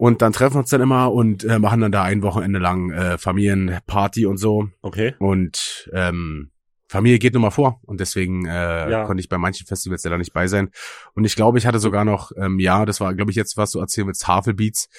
[0.06, 2.92] Und dann treffen wir uns dann immer und äh, machen dann da ein Wochenende lang
[2.92, 4.68] äh, Familienparty und so.
[4.82, 5.16] Okay.
[5.18, 6.52] Und ähm,
[6.90, 9.06] Familie geht nun mal vor und deswegen äh, Ja.
[9.06, 10.72] konnte ich bei manchen Festivals leider nicht bei sein.
[11.16, 13.72] Und ich glaube, ich hatte sogar noch, ähm, ja, das war, glaube ich, jetzt, was
[13.72, 14.90] du erzählt mit Tafelbeats.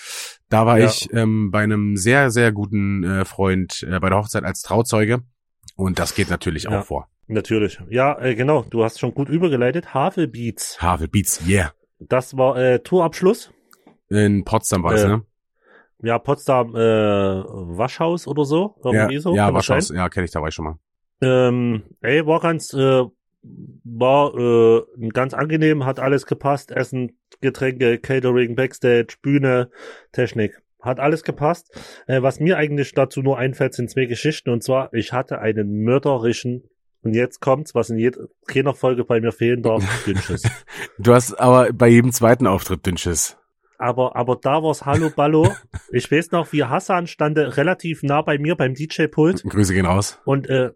[0.49, 0.87] Da war Ja.
[0.87, 5.21] ich ähm, bei einem sehr, sehr guten äh, Freund äh, bei der Hochzeit als Trauzeuge.
[5.77, 6.81] Und das geht natürlich Ja.
[6.81, 7.09] auch vor.
[7.27, 7.79] Natürlich.
[7.91, 8.63] Ja, äh, genau.
[8.71, 9.93] Du hast schon gut übergeleitet.
[9.93, 10.77] Havelbeats.
[10.79, 11.73] Tafelbeats, yeah.
[12.01, 13.51] Das war äh, Tourabschluss.
[14.09, 15.23] In Potsdam war das, Äh, ne?
[16.03, 18.77] Ja, Potsdam äh, Waschhaus oder so.
[18.85, 19.35] Ja, Irgendwie so.
[19.35, 20.79] ja kann das Waschhaus, ja, kenne ich, da war ich schon mal.
[21.21, 23.05] Ähm, ey, war ganz, äh,
[23.85, 26.71] war äh, ganz angenehm, hat alles gepasst.
[26.71, 29.71] Essen, Getränke, Catering, Backstage, Bühne,
[30.13, 30.61] Technik.
[30.83, 31.71] Hat alles gepasst.
[32.07, 34.51] Äh, was mir eigentlich dazu nur einfällt, sind zwei Geschichten.
[34.51, 36.65] Und zwar, ich hatte einen mörderischen,
[37.03, 40.43] und jetzt kommt's, was in jeder Folge bei mir fehlen darf, Dünnschiss.
[40.99, 43.39] Du hast aber bei jedem zweiten Auftritt Dünnschiss.
[43.79, 45.55] Aber, aber da war's Hallo Ballo.
[45.93, 49.45] Ich weiß noch, wie Hassan stand relativ nah bei mir beim DJ-Pult.
[49.45, 50.19] Grüße gehen raus.
[50.25, 50.71] Und äh,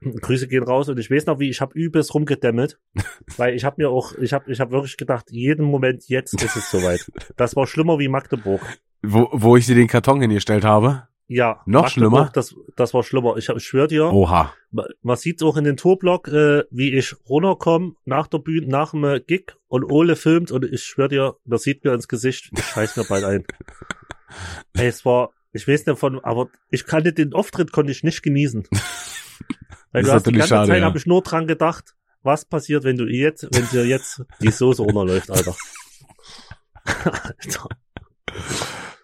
[0.00, 2.78] Grüße gehen raus und ich weiß noch, wie ich habe übelst rumgedämmelt,
[3.36, 6.56] weil ich habe mir auch, ich habe, ich habe wirklich gedacht, jeden Moment jetzt ist
[6.56, 7.10] es soweit.
[7.36, 8.60] Das war schlimmer wie Magdeburg.
[9.02, 11.08] Wo, wo ich dir den Karton hingestellt habe.
[11.26, 12.30] Ja, Noch schlimmer?
[12.34, 13.36] Das, das war schlimmer.
[13.38, 14.52] Ich, ich schwör dir, Oha.
[14.70, 18.90] ma- man sieht's auch in den Tourblock, äh, wie ich runterkomme nach der Bühne, nach
[18.90, 22.50] dem äh, Gig und Ole filmt und ich schwör dir, das sieht mir ins Gesicht,
[22.56, 23.44] ich scheiß mir bald ein.
[24.74, 28.22] Ey, es war, ich weiß nicht von, aber ich kannte den Auftritt konnte ich nicht
[28.22, 28.68] genießen.
[29.92, 30.84] Weil Das du hast die ganze schade, Zeit ja.
[30.86, 34.82] habe ich nur dran gedacht, was passiert, wenn du jetzt, wenn dir jetzt die Soße
[34.82, 35.56] runterläuft, Alter.
[36.84, 37.68] Alter.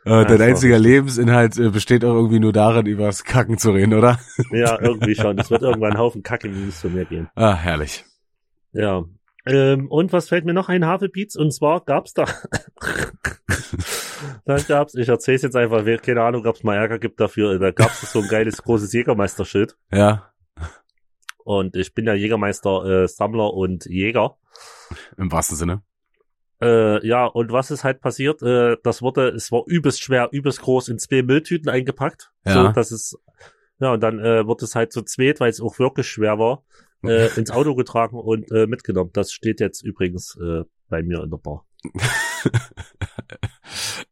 [0.05, 0.45] Äh, dein so.
[0.45, 4.19] einziger Lebensinhalt äh, besteht auch irgendwie nur darin, übers Kacken zu reden, oder?
[4.51, 5.39] Ja, irgendwie schon.
[5.39, 7.29] Es wird irgendwann ein Haufen Kacke-Memes von mir gehen.
[7.35, 8.05] Ah, herrlich.
[8.73, 9.05] Ja.
[9.47, 11.37] Ähm, und was fällt mir noch ein, Havelbeats?
[11.37, 12.25] Und zwar gab's da,
[14.45, 17.71] dann gab's, ich erzähl's jetzt einfach, wer- keine Ahnung, ob's mal Ärger gibt dafür, da
[17.71, 19.77] gab's so ein geiles großes Jägermeisterschild.
[19.93, 20.31] Ja,
[21.45, 24.37] Und ich bin ja Jägermeister, äh, Sammler und Jäger.
[25.17, 25.83] im wahrsten Sinne.
[26.63, 28.43] Äh, ja, und was ist halt passiert?
[28.43, 32.33] Äh, das wurde, es war übelst schwer, übelst groß in zwei Mülltüten eingepackt.
[32.45, 32.53] Ja.
[32.53, 33.17] So, dass es,
[33.79, 36.65] ja, und dann äh, wird es halt so zweit, weil es auch wirklich schwer war,
[37.03, 39.11] äh, ins Auto getragen und äh, mitgenommen.
[39.15, 41.67] Das steht jetzt übrigens äh, bei mir in der Bar.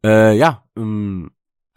[0.05, 1.33] Äh, ja, ähm,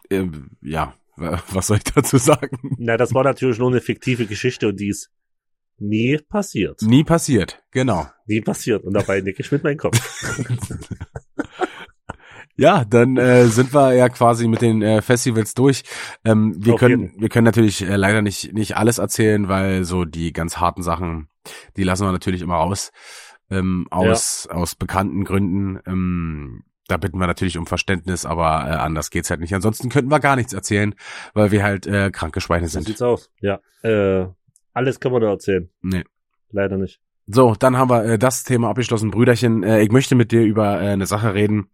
[0.09, 0.27] äh,
[0.61, 2.75] ja, wa- was soll ich dazu sagen?
[2.77, 5.09] Na, das war natürlich nur eine fiktive Geschichte und die ist
[5.81, 6.81] nie passiert.
[6.81, 8.07] Nie passiert, genau.
[8.27, 8.83] Nie passiert.
[8.83, 9.99] Und dabei nicke ich mit meinem Kopf.
[12.57, 15.83] Ja, dann äh, sind wir ja quasi mit den äh, Festivals durch.
[16.23, 20.31] Ähm, wir können, wir können natürlich äh, leider nicht nicht alles erzählen, weil so die
[20.33, 21.29] ganz harten Sachen,
[21.77, 22.91] die lassen wir natürlich immer raus
[23.49, 25.79] ähm, aus aus bekannten Gründen.
[25.87, 29.55] Ähm, da bitten wir natürlich um Verständnis, aber äh, anders geht's halt nicht.
[29.55, 30.93] Ansonsten könnten wir gar nichts erzählen,
[31.33, 32.87] weil wir halt äh, kranke Schweine So sind.
[32.87, 33.31] sieht's aus.
[33.39, 33.59] Ja.
[33.81, 34.27] Äh,
[34.73, 35.69] alles kann man da erzählen.
[35.81, 36.03] Nee.
[36.51, 36.99] Leider nicht.
[37.27, 39.63] So, dann haben wir äh, das Thema abgeschlossen, Brüderchen.
[39.63, 41.69] Äh, ich möchte mit dir über äh, eine Sache reden.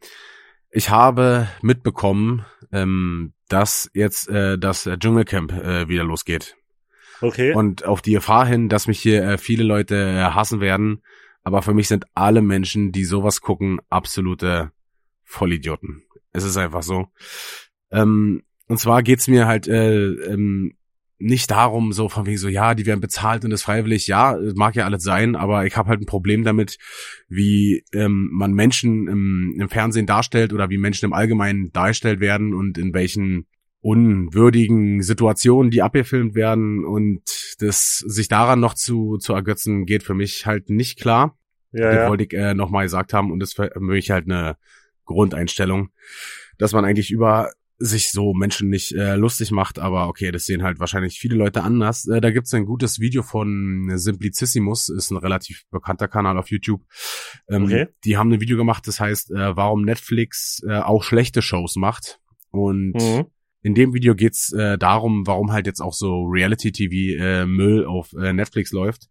[0.69, 6.55] Ich habe mitbekommen, ähm, dass jetzt äh, das äh, Dschungelcamp äh, wieder losgeht.
[7.21, 7.53] Okay.
[7.53, 11.01] Und auf die Gefahr hin, dass mich hier äh, viele Leute äh, hassen werden.
[11.43, 14.71] Aber für mich sind alle Menschen, die sowas gucken, absolute
[15.23, 16.03] Vollidioten.
[16.33, 17.07] Es ist einfach so.
[17.89, 20.76] Ähm, und zwar geht's mir halt äh, ähm,
[21.19, 24.07] nicht darum, so von wegen so, ja, die werden bezahlt und ist freiwillig.
[24.07, 26.77] Ja, mag ja alles sein, aber ich habe halt ein Problem damit,
[27.27, 32.53] wie ähm, man Menschen im, im Fernsehen darstellt oder wie Menschen im Allgemeinen dargestellt werden
[32.53, 33.47] und in welchen
[33.81, 37.21] unwürdigen Situationen, die abgefilmt werden und
[37.59, 41.37] das sich daran noch zu, zu ergötzen, geht für mich halt nicht klar.
[41.71, 42.09] ja, Das ja.
[42.09, 44.57] wollte ich äh, nochmal gesagt haben und das ist für mich halt eine
[45.05, 45.89] Grundeinstellung,
[46.57, 50.63] dass man eigentlich über sich so Menschen nicht äh, lustig macht, aber okay, das sehen
[50.63, 52.07] halt wahrscheinlich viele Leute anders.
[52.07, 56.81] Äh, da gibt's ein gutes Video von Simplicissimus, ist ein relativ bekannter Kanal auf YouTube.
[57.47, 57.87] Ähm, Okay.
[58.03, 62.19] Die haben ein Video gemacht, das heißt, äh, warum Netflix äh, auch schlechte Shows macht.
[62.49, 63.25] Und Mhm.
[63.61, 68.11] in dem Video geht's äh, darum, warum halt jetzt auch so Reality-TV äh, Müll auf
[68.13, 69.07] äh, Netflix läuft.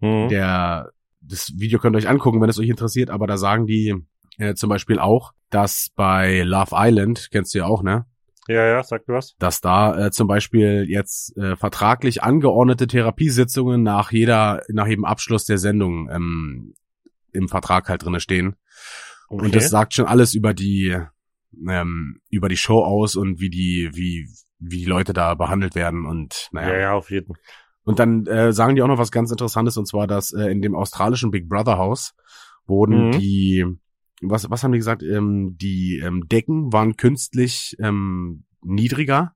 [0.00, 0.28] Mhm.
[0.28, 0.90] Der,
[1.22, 3.94] das Video könnt ihr euch angucken, wenn es euch interessiert, aber da sagen die
[4.38, 8.06] äh, zum Beispiel auch, dass bei Love Island, kennst du ja auch, ne?
[8.48, 9.36] Ja, ja, sag du was.
[9.38, 15.44] Dass da äh, zum Beispiel jetzt äh, vertraglich angeordnete Therapiesitzungen nach jeder, nach jedem Abschluss
[15.44, 16.74] der Sendung ähm,
[17.32, 18.56] im Vertrag halt drinne stehen.
[19.28, 19.44] Okay.
[19.44, 20.96] Und das sagt schon alles über die
[21.68, 26.06] ähm, über die Show aus und wie die wie wie die Leute da behandelt werden
[26.06, 26.72] und naja.
[26.72, 27.34] ja, ja, auf jeden.
[27.84, 30.62] Und dann äh, sagen die auch noch was ganz Interessantes und zwar, dass äh, in
[30.62, 32.14] dem australischen Big Brother Haus
[32.66, 33.12] wurden Mhm.
[33.12, 33.66] die
[34.20, 35.02] was was haben die gesagt?
[35.02, 39.34] Ähm, die ähm, Decken waren künstlich ähm, niedriger.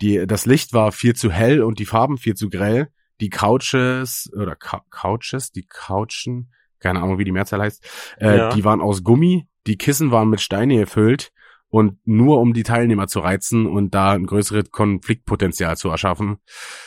[0.00, 2.88] Die das Licht war viel zu hell und die Farben viel zu grell.
[3.20, 7.84] die Couches oder Cou- Couches, die Couchen, keine Ahnung, wie die Mehrzahl heißt,
[8.18, 8.48] äh, Ja.
[8.54, 11.30] die waren aus Gummi, die Kissen waren mit Steine gefüllt
[11.68, 16.38] und nur um die Teilnehmer zu reizen und da ein größeres Konfliktpotenzial zu erschaffen.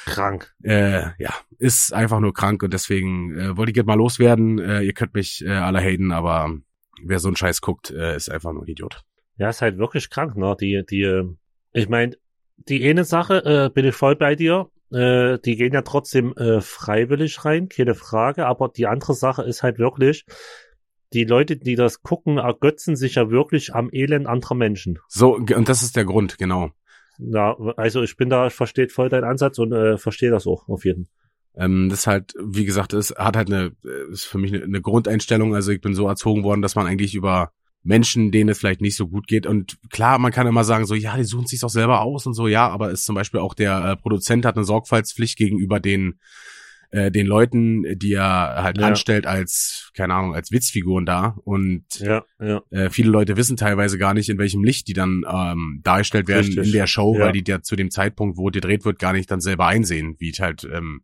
[0.06, 0.52] Krank.
[0.64, 4.58] Äh, ja, ist einfach nur krank und deswegen äh, wollte ich jetzt mal loswerden.
[4.58, 6.50] Äh, ihr könnt mich äh, alle haten, aber
[7.02, 9.04] wer so einen Scheiß guckt, äh, ist einfach nur ein Idiot.
[9.38, 10.56] Ja, ist halt wirklich krank, ne?
[10.60, 11.26] Die, die, äh,
[11.74, 12.16] ich meine,
[12.58, 14.70] die eine Sache, äh, bin ich voll bei dir.
[14.92, 18.46] Äh, die gehen ja trotzdem äh, freiwillig rein, keine Frage.
[18.46, 20.26] Aber die andere Sache ist halt wirklich,
[21.14, 25.00] die Leute, die das gucken, ergötzen sich ja wirklich am Elend anderer Menschen.
[25.08, 26.72] So, und das ist der Grund, genau.
[27.20, 30.68] Ja, also ich bin da, ich verstehe voll deinen Ansatz und äh, verstehe das auch
[30.68, 31.10] auf jeden
[31.56, 34.64] Ähm, das ist halt, wie gesagt, es hat halt eine, äh, ist für mich eine,
[34.64, 35.54] eine Grundeinstellung.
[35.56, 37.52] Also ich bin so erzogen worden, dass man eigentlich über
[37.84, 39.46] Menschen, denen es vielleicht nicht so gut geht.
[39.46, 42.34] Und klar, man kann immer sagen, so, ja, die suchen sich auch selber aus und
[42.34, 46.18] so, ja, aber ist zum Beispiel auch der äh, Produzent hat eine Sorgfaltspflicht gegenüber den,
[46.92, 48.88] äh, den Leuten, die er halt Ja.
[48.88, 51.36] anstellt als, keine Ahnung, als Witzfiguren da.
[51.44, 52.62] Und Ja, ja.
[52.70, 56.46] äh, viele Leute wissen teilweise gar nicht, in welchem Licht die dann ähm, dargestellt werden
[56.48, 56.68] Richtig.
[56.68, 59.42] in der Show, weil die ja zu dem Zeitpunkt, wo gedreht wird, gar nicht dann
[59.42, 61.02] selber einsehen, wie es halt ähm,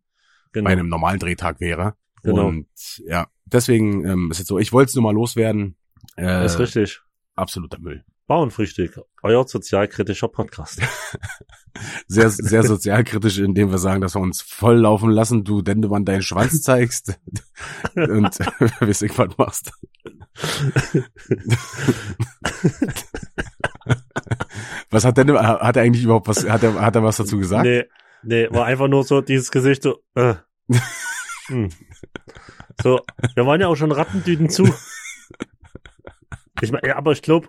[0.52, 0.64] Genau.
[0.64, 1.94] bei einem normalen Drehtag wäre.
[2.22, 2.48] Genau.
[2.48, 2.68] Und
[3.06, 5.76] ja, deswegen ähm, ist jetzt so, ich wollte es nur mal loswerden.
[6.16, 7.00] Äh, das ist richtig.
[7.34, 8.04] absoluter Müll.
[8.30, 10.80] Bauernfrühstück, euer sozialkritischer Podcast.
[12.08, 16.22] Sehr, sehr sozialkritisch, indem wir sagen, dass wir uns voll laufen lassen, du Dendemann deinen
[16.22, 17.18] Schwanz zeigst
[17.94, 18.38] und
[18.80, 19.72] wisst ihr was machst.
[24.90, 27.64] was hat Dendemann, hat er eigentlich überhaupt was, hat er, hat er was dazu gesagt?
[27.64, 27.84] Nee,
[28.22, 30.34] nee, war einfach nur so dieses Gesicht so, äh.
[31.46, 31.70] hm.
[32.82, 33.00] So,
[33.34, 34.72] wir waren ja auch schon Rattentüten zu.
[36.62, 37.48] Ich mein, ja, aber ich glaube,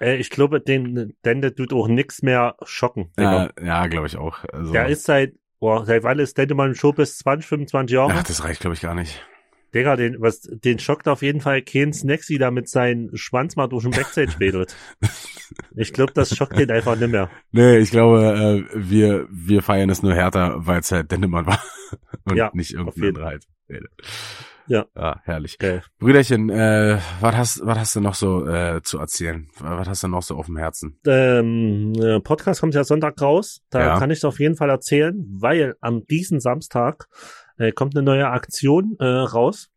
[0.00, 3.12] äh, ich glaube, den, den der tut auch nix mehr schocken.
[3.18, 4.44] Ja, ja glaube ich auch.
[4.52, 8.12] Also, Der ist seit, boah, seit wann ist Dendemann schon bis 20, 25 Jahre?
[8.12, 9.24] ach, das reicht, glaube ich, gar nicht.
[9.74, 13.68] Digga, den, was, den schockt auf jeden Fall kein Snacksy, da mit seinem Schwanz mal
[13.68, 14.74] durch den Backstage wedelt.
[15.76, 17.28] Ich glaube, das schockt den einfach nicht mehr.
[17.50, 21.62] Nee, ich glaube, äh, wir, wir feiern es nur härter, weil es halt Dendemann war.
[22.24, 23.46] Und Ja, nicht jeden anderer halt.
[24.66, 24.86] Ja.
[24.96, 25.58] Ja, herrlich.
[25.58, 25.82] Geil.
[25.98, 29.48] Brüderchen, äh, was hast, was hast du noch so äh, zu erzählen?
[29.58, 30.98] Was hast du noch so auf dem Herzen?
[31.06, 33.60] ähm, äh, Podcast kommt ja Sonntag raus.
[33.70, 33.98] Da Ja.
[33.98, 37.08] kann ich es auf jeden Fall erzählen, weil am diesen Samstag
[37.58, 39.70] äh, kommt eine neue Aktion äh, raus.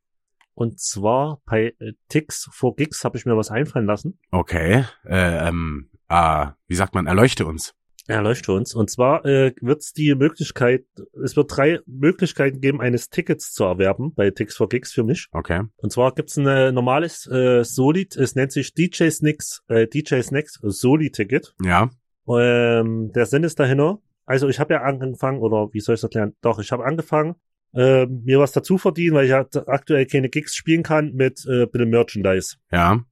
[0.53, 4.19] Und zwar bei äh, Tix for Gigs habe ich mir was einfallen lassen.
[4.31, 4.85] Okay.
[5.05, 7.75] Äh, ähm, ah, wie sagt man, erleuchte uns.
[8.07, 8.75] Er leuchtet uns.
[8.75, 10.85] Und zwar äh, wird es die Möglichkeit,
[11.23, 15.27] es wird drei Möglichkeiten geben, eines Tickets zu erwerben bei Tix for Gigs für mich.
[15.31, 15.63] Okay.
[15.77, 20.21] Und zwar gibt's ein äh, normales äh, Solid, es nennt sich DJ Snacks, äh, DJ
[20.21, 21.55] Snacks Soli-Ticket.
[21.63, 21.89] Ja.
[22.27, 23.99] Ähm, der Sinn ist dahinter.
[24.25, 26.35] Also ich habe ja angefangen, oder wie soll ich das erklären?
[26.41, 27.35] Doch, ich habe angefangen,
[27.75, 31.65] ähm, mir was dazu verdienen, weil ich ja aktuell keine Gigs spielen kann mit äh,
[31.65, 32.55] bitte Merchandise.
[32.71, 33.03] Ja.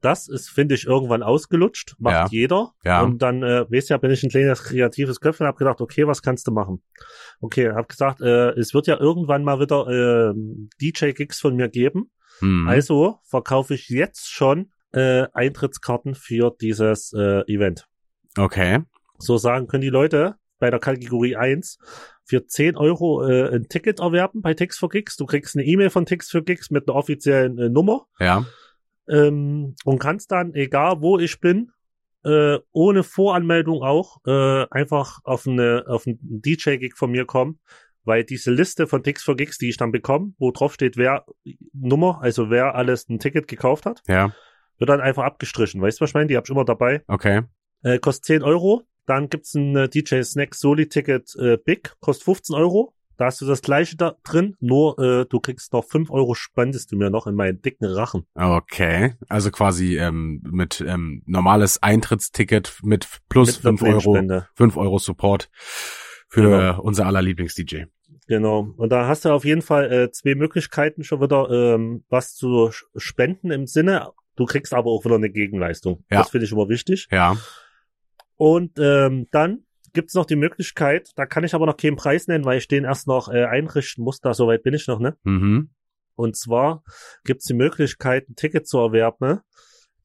[0.00, 1.96] Das ist, finde ich, irgendwann ausgelutscht.
[1.98, 2.26] Macht Ja.
[2.30, 2.70] jeder.
[2.84, 3.02] Ja.
[3.02, 6.06] Und dann, äh, weißt ja, bin ich ein kleines kreatives Köpfchen und habe gedacht, okay,
[6.06, 6.82] was kannst du machen?
[7.40, 10.34] Okay, habe gesagt, äh, es wird ja irgendwann mal wieder äh,
[10.80, 12.12] DJ-Gigs von mir geben.
[12.38, 12.68] Hm.
[12.68, 17.88] Also verkaufe ich jetzt schon äh, Eintrittskarten für dieses äh, Event.
[18.38, 18.80] Okay.
[19.18, 21.78] So sagen können die Leute bei der Kategorie 1
[22.24, 25.16] für 10 Euro äh, ein Ticket erwerben bei Tix for Gigs.
[25.16, 28.46] Du kriegst eine E-Mail von Tix for Gigs mit einer offiziellen äh, Nummer Ja.
[29.08, 31.72] ähm, und kannst dann, egal wo ich bin,
[32.24, 37.58] äh, ohne Voranmeldung auch, äh, einfach auf eine auf einen DJ-Gig von mir kommen,
[38.04, 41.24] weil diese Liste von Tix for Gigs, die ich dann bekomme, wo drauf steht, wer
[41.72, 44.32] Nummer, also wer alles ein Ticket gekauft hat, Ja.
[44.78, 45.80] wird dann einfach abgestrichen.
[45.82, 46.28] Weißt du, was ich meine?
[46.28, 47.02] Die hab ich immer dabei.
[47.08, 47.42] Okay.
[47.82, 48.82] Äh, kostet 10 Euro.
[49.06, 52.94] Dann gibt's ein äh, DJ Snack Soli Ticket äh, Big, kostet 15 Euro.
[53.18, 56.90] Da hast du das gleiche da drin, nur äh, du kriegst noch 5 Euro, spendest
[56.90, 58.26] du mir noch in meinen dicken Rachen.
[58.34, 59.14] Okay.
[59.28, 64.48] Also quasi ähm, mit ähm, normales Eintrittsticket mit plus Mit 5 Euro, Spende.
[64.56, 65.50] 5 Euro Support
[66.28, 66.80] für Genau.
[66.82, 67.84] unser aller Lieblings-DJ.
[68.28, 68.72] Genau.
[68.76, 72.70] Und da hast du auf jeden Fall äh, zwei Möglichkeiten schon wieder, ähm, was zu
[72.96, 74.08] spenden im Sinne.
[74.36, 76.04] Du kriegst aber auch wieder eine Gegenleistung.
[76.10, 76.20] Ja.
[76.20, 77.08] Das finde ich immer wichtig.
[77.10, 77.36] Ja.
[78.42, 79.60] Und ähm, dann
[79.92, 82.82] gibt's noch die Möglichkeit, da kann ich aber noch keinen Preis nennen, weil ich den
[82.82, 84.18] erst noch äh, einrichten muss.
[84.18, 85.16] Da soweit bin ich noch, ne?
[85.22, 85.70] Mhm.
[86.16, 86.82] Und zwar
[87.22, 89.42] gibt's die Möglichkeit, ein Ticket zu erwerben.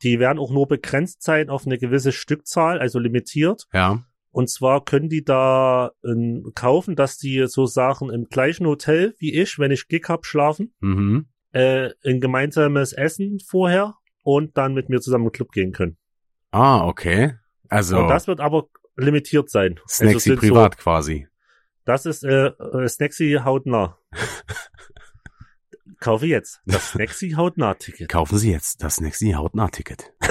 [0.03, 3.63] Die werden auch nur begrenzt sein auf eine gewisse Stückzahl, also limitiert.
[3.73, 4.03] Ja.
[4.29, 9.33] Und zwar können die da äh, kaufen, dass die so Sachen im gleichen Hotel wie
[9.33, 11.25] ich, wenn ich Gig hab, schlafen, Mhm.
[11.53, 15.97] äh, ein gemeinsames Essen vorher und dann mit mir zusammen im Club gehen können.
[16.51, 17.33] Ah, okay.
[17.69, 19.79] Also Und das wird aber limitiert sein.
[19.87, 21.27] Snacksy also es sind privat quasi.
[21.85, 23.97] Das ist äh, äh, Snacksy hautnah.
[25.99, 28.09] Kaufe jetzt das Snacksy hautnah Ticket.
[28.09, 30.13] Kaufen Sie jetzt das Nexi hautnah Ticket.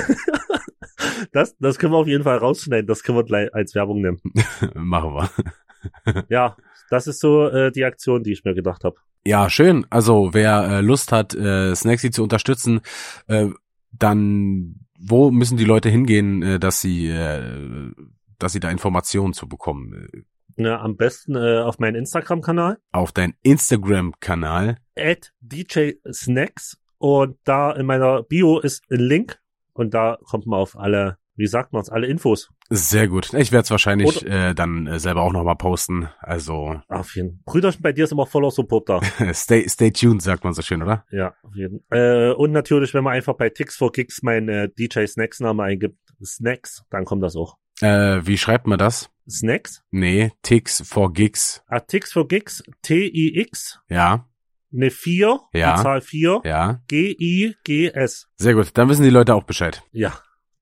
[1.32, 2.86] Das, das können wir auf jeden Fall rausschneiden.
[2.86, 4.20] Das können wir gleich als Werbung nehmen.
[4.74, 6.24] Machen wir.
[6.28, 6.56] Ja,
[6.90, 8.96] das ist so äh, die Aktion, die ich mir gedacht habe.
[9.24, 9.86] Ja, schön.
[9.90, 12.80] Also wer äh, Lust hat, äh, Snacksy zu unterstützen,
[13.26, 13.48] äh,
[13.92, 17.92] dann wo müssen die Leute hingehen, äh, dass sie, äh,
[18.38, 20.08] dass sie da Informationen zu bekommen?
[20.56, 24.76] Ja, am besten äh, auf meinen Instagram-Kanal Auf dein Instagram-Kanal.
[24.96, 29.38] at DJ Snacks und da in meiner Bio ist ein Link
[29.74, 32.50] und da kommt man auf alle, wie sagt man es, alle Infos.
[32.70, 33.32] Sehr gut.
[33.34, 36.08] Ich werde es wahrscheinlich äh, dann äh, selber auch nochmal posten.
[36.20, 39.00] Also Auf jeden Brüderchen, bei dir ist immer voller Support da.
[39.32, 41.04] stay, stay tuned, sagt man so schön, oder?
[41.10, 44.68] Ja, auf jeden äh, Und natürlich, wenn man einfach bei Tix for Gigs mein äh,
[44.68, 47.56] DJ Snacks Name eingibt, Snacks, dann kommt das auch.
[47.82, 49.10] Äh, wie schreibt man das?
[49.28, 49.82] Snacks?
[49.90, 51.62] Nee, Ticks for Gigs.
[51.66, 54.26] Ah, Tix for Gigs, T-I-X, Ja,
[54.72, 55.76] eine 4, Ja.
[55.76, 56.80] die Zahl 4, ja.
[56.88, 58.28] G-I-G-S.
[58.36, 58.70] Sehr gut.
[58.74, 59.82] Dann wissen die Leute auch Bescheid.
[59.92, 60.12] Ja.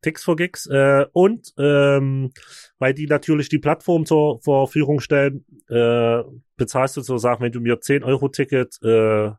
[0.04, 0.66] Tix for Gigs.
[0.66, 2.30] Äh, und ähm,
[2.78, 6.22] weil die natürlich die Plattform zur Verfügung stellen, äh,
[6.56, 9.30] bezahlst du sozusagen, wenn du mir 10 Euro Ticket äh,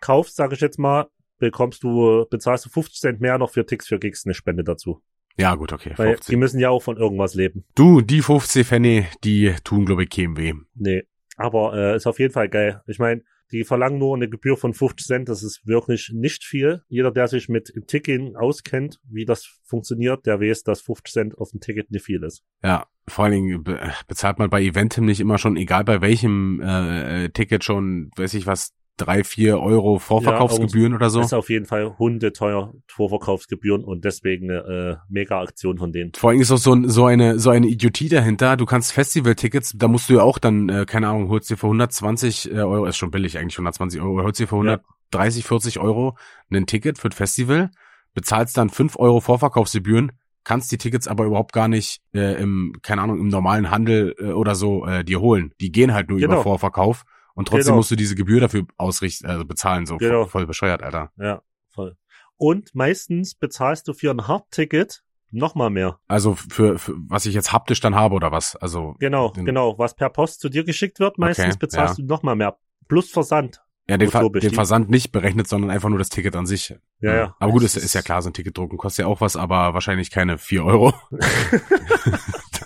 [0.00, 1.06] kaufst, sage ich jetzt mal,
[1.38, 5.02] bekommst du, bezahlst du 50 Cent mehr noch für Tix for Gigs eine Spende dazu.
[5.38, 5.92] Ja, gut, okay.
[5.96, 6.26] Weil 50.
[6.26, 7.64] die müssen ja auch von irgendwas leben.
[7.74, 10.52] Du, die 50 Pfennig, die tun, glaube ich, keinem weh.
[10.74, 11.04] Nee.
[11.36, 12.82] Aber äh, ist auf jeden Fall geil.
[12.86, 15.28] Ich meine, die verlangen nur eine Gebühr von 50 Cent.
[15.28, 16.82] Das ist wirklich nicht viel.
[16.88, 21.50] Jeder, der sich mit Ticketing auskennt, wie das funktioniert, der weiß, dass 50 Cent auf
[21.50, 22.42] dem Ticket nicht viel ist.
[22.62, 26.60] Ja, vor allen Dingen be bezahlt man bei Eventim nicht immer schon, egal bei welchem
[26.60, 31.20] äh, äh, Ticket schon, weiß ich was, drei, vier Euro Vorverkaufsgebühren oder so.
[31.20, 36.12] Ist auf jeden Fall hundeteuer Vorverkaufsgebühren und deswegen eine äh, Mega-Aktion von denen.
[36.14, 38.56] Vor allem ist auch so, ein, so eine so eine Idiotie dahinter.
[38.56, 41.66] Du kannst Festival-Tickets, da musst du ja auch dann, äh, keine Ahnung, holst dir für
[41.66, 46.16] 120 äh, Euro, ist schon billig eigentlich, 120 Euro, holst dir für 130, 40 Euro
[46.50, 47.70] ein Ticket für ein Festival,
[48.14, 50.12] bezahlst dann 5 Euro Vorverkaufsgebühren,
[50.44, 54.32] kannst die Tickets aber überhaupt gar nicht äh, im, keine Ahnung, im normalen Handel äh,
[54.32, 55.52] oder so äh, dir holen.
[55.60, 56.34] Die gehen halt nur Genau.
[56.34, 57.76] über Vorverkauf und trotzdem Genau.
[57.76, 60.22] musst du diese Gebühr dafür ausrichten, also bezahlen, so Genau.
[60.22, 61.12] voll, voll bescheuert, Alter.
[61.18, 61.96] Ja, voll.
[62.36, 66.00] Und meistens bezahlst du für ein Hardticket noch mal mehr.
[66.08, 68.56] Also für, für was ich jetzt haptisch dann habe oder was?
[68.56, 69.78] Also Genau, genau.
[69.78, 72.02] Was per Post zu dir geschickt wird, meistens Okay, bezahlst ja.
[72.04, 72.56] du noch mal mehr.
[72.88, 73.62] Plus Versand.
[73.88, 76.74] Ja, den, Ver den Versand nicht berechnet, sondern einfach nur das Ticket an sich.
[77.00, 77.36] Ja, ja.
[77.40, 79.36] Aber gut, Es ist, ist ja klar, so ein Ticket drucken kostet ja auch was,
[79.36, 80.94] aber wahrscheinlich keine vier Euro.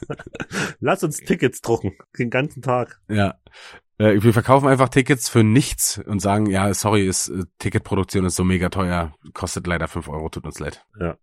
[0.81, 1.93] Lass uns Tickets drucken.
[2.19, 3.01] Den ganzen Tag.
[3.09, 3.35] ja.
[3.99, 8.37] Äh, wir verkaufen einfach Tickets für nichts und sagen, ja, sorry, ist, äh, Ticketproduktion ist
[8.37, 10.85] so mega teuer, kostet leider fünf Euro, tut uns leid.
[10.99, 11.17] Ja.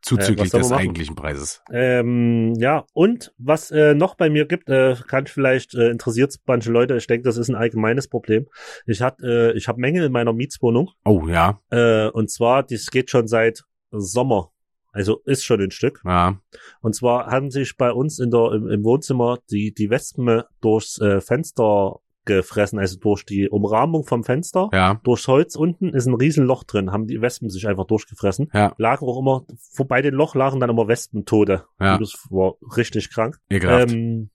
[0.00, 1.60] Zuzüglich Äh, des eigentlichen Preises.
[1.72, 6.70] Ähm, ja, und was äh, noch bei mir gibt, äh, kann vielleicht äh, interessiert manche
[6.70, 6.96] Leute.
[6.96, 8.46] Ich denke, das ist ein allgemeines Problem.
[8.86, 10.90] Ich hat, äh, ich habe Mängel in meiner Mietswohnung.
[11.04, 14.52] Oh, ja, Äh, und zwar, das geht schon seit Sommer.
[14.92, 16.00] Also ist schon ein Stück.
[16.04, 16.40] ja,
[16.80, 21.00] Und zwar haben sich bei uns in der, im, im Wohnzimmer die, die Wespen durchs
[21.00, 21.96] äh, Fenster
[22.36, 24.68] gefressen, also durch die Umrahmung vom Fenster.
[24.72, 28.50] ja, Durchs Holz unten ist ein Riesenloch drin, haben die Wespen sich einfach durchgefressen.
[28.54, 31.64] ja, Lagen auch immer, vorbei den Loch lagen dann immer Wespentote.
[31.80, 31.98] Ja.
[31.98, 33.38] Das war richtig krank.
[33.50, 33.92] ekelhaft.
[33.92, 34.30] Ähm,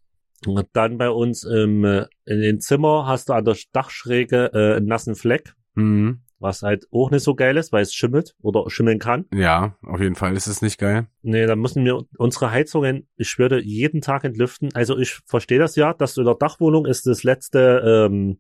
[0.46, 4.76] und dann bei uns im, äh, in den Zimmer hast du an der Dachschräge äh,
[4.78, 6.22] einen nassen Fleck, mhm.
[6.44, 9.26] Was halt auch nicht so geil ist, weil es schimmelt oder schimmeln kann.
[9.34, 11.08] Ja, auf jeden Fall ist es nicht geil.
[11.24, 14.70] Nee, da müssen wir unsere Heizungen, ich würde jeden Tag entlüften.
[14.76, 18.38] Also ich verstehe das ja, dass in der Dachwohnung ist das letzte, ähm,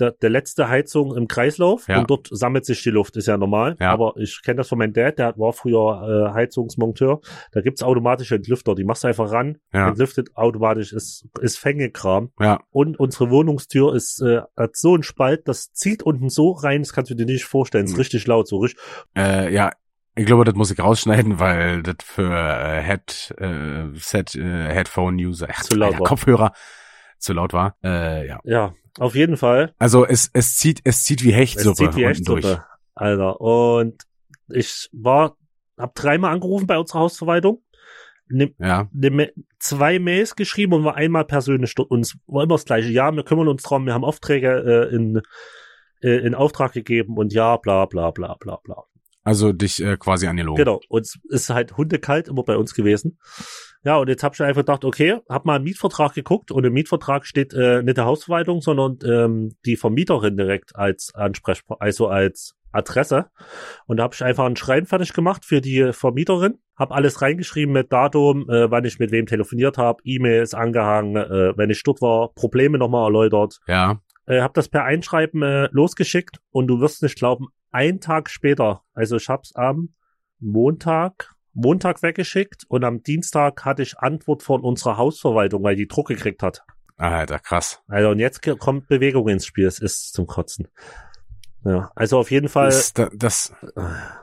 [0.00, 1.98] der, der letzte Heizung im Kreislauf Ja.
[2.00, 3.76] und dort sammelt sich die Luft, ist ja normal.
[3.80, 3.90] Ja.
[3.90, 7.20] Aber ich kenne das von meinem Dad, der war früher äh, Heizungsmonteur.
[7.52, 12.30] Da gibt's automatische Entlüfter, die machst du einfach ran, Ja, entlüftet automatisch, ist, ist Fängekram.
[12.40, 16.82] ja, Und unsere Wohnungstür ist äh, hat so einen Spalt, das zieht unten so rein,
[16.82, 17.84] das kannst du dir nicht vorstellen.
[17.84, 17.98] Ist Mhm.
[17.98, 18.80] richtig laut, so richtig.
[19.16, 19.70] äh, ja.
[20.16, 25.48] Ich glaube, das muss ich rausschneiden, weil das für äh, Head, äh, Set, äh, Headphone-User.
[26.04, 26.52] Kopfhörer
[27.18, 27.76] zu laut war.
[27.82, 28.38] Äh, ja.
[28.44, 29.74] Ja, auf jeden Fall.
[29.78, 32.58] Also es, es zieht, es zieht wie Es Hechtsuppe zieht wie unten durch.
[32.94, 33.40] Alter.
[33.40, 34.02] Und
[34.48, 35.36] ich war,
[35.76, 37.62] hab dreimal angerufen bei unserer Hausverwaltung,
[38.28, 42.88] ne, Ja, ne, zwei Mails geschrieben und war einmal persönlich es war immer das gleiche.
[42.88, 45.22] Ja, wir kümmern uns drum, wir haben Aufträge äh, in,
[46.02, 48.84] äh, in Auftrag gegeben und ja, bla bla bla bla bla.
[49.24, 50.62] also dich äh, quasi angelogen.
[50.64, 50.80] Genau.
[50.88, 53.18] Und es ist halt hundekalt immer bei uns gewesen.
[53.84, 56.72] Ja, und jetzt hab ich einfach gedacht, okay, hab mal einen Mietvertrag geguckt und im
[56.72, 62.56] Mietvertrag steht äh, nicht der Hausverwaltung, sondern ähm, die Vermieterin direkt als Ansprechpartner, also als
[62.72, 63.26] Adresse.
[63.86, 66.58] Und da habe ich einfach ein Schreiben fertig gemacht für die Vermieterin.
[66.76, 71.56] Habe alles reingeschrieben mit Datum, äh, wann ich mit wem telefoniert habe, E-Mails angehangen, äh,
[71.56, 73.60] wenn ich dort war, Probleme nochmal erläutert.
[73.68, 74.00] Ja.
[74.26, 78.82] Äh, habe das per Einschreiben äh, losgeschickt und du wirst nicht glauben, ein Tag später,
[78.94, 79.90] also ich hab's am
[80.40, 86.08] Montag, Montag weggeschickt und am Dienstag hatte ich Antwort von unserer Hausverwaltung, weil die Druck
[86.08, 86.62] gekriegt hat.
[86.96, 87.80] Alter, krass.
[87.88, 90.68] Also und jetzt kommt Bewegung ins Spiel, es ist zum Kotzen.
[91.64, 92.66] Ja, also auf jeden Fall.
[92.66, 93.54] Das, da- das,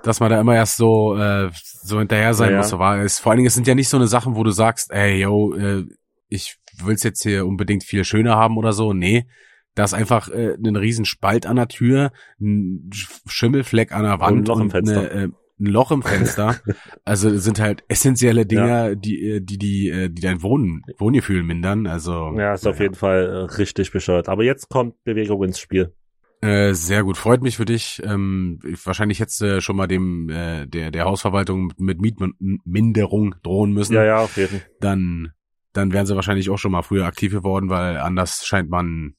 [0.03, 3.19] dass man da immer erst so, äh, so hinterher sein Ja, muss, so war es.
[3.19, 5.55] Vor allen Dingen, es sind ja nicht so eine Sachen, wo du sagst, ey, yo,
[5.55, 5.85] äh,
[6.29, 8.93] ich will's jetzt hier unbedingt viel schöner haben oder so.
[8.93, 9.27] Nee.
[9.73, 14.19] Da ist einfach äh, ein riesen Spalt an der Tür, ein Sch- Schimmelfleck an der
[14.19, 14.99] Wand ein Loch im Fenster.
[15.11, 15.29] Eine, äh,
[15.61, 16.55] ein Loch im Fenster.
[17.05, 21.87] also sind halt essentielle Dinge, die, äh, die, die, äh, die dein Wohnen, Wohngefühl mindern.
[21.87, 24.27] Also ja, ist auf jeden Fall äh, richtig bescheuert.
[24.27, 25.93] Aber jetzt kommt Bewegung ins Spiel.
[26.41, 28.01] Äh, sehr gut, freut mich für dich.
[28.03, 33.73] Ähm, ich- wahrscheinlich hättest du schon mal dem äh, der der Hausverwaltung mit Mietminderung drohen
[33.73, 33.93] müssen.
[33.93, 34.67] Ja, ja, auf jeden Fall.
[34.79, 35.31] Dann
[35.73, 39.13] dann wären sie wahrscheinlich auch schon mal früher aktiv geworden, weil anders scheint man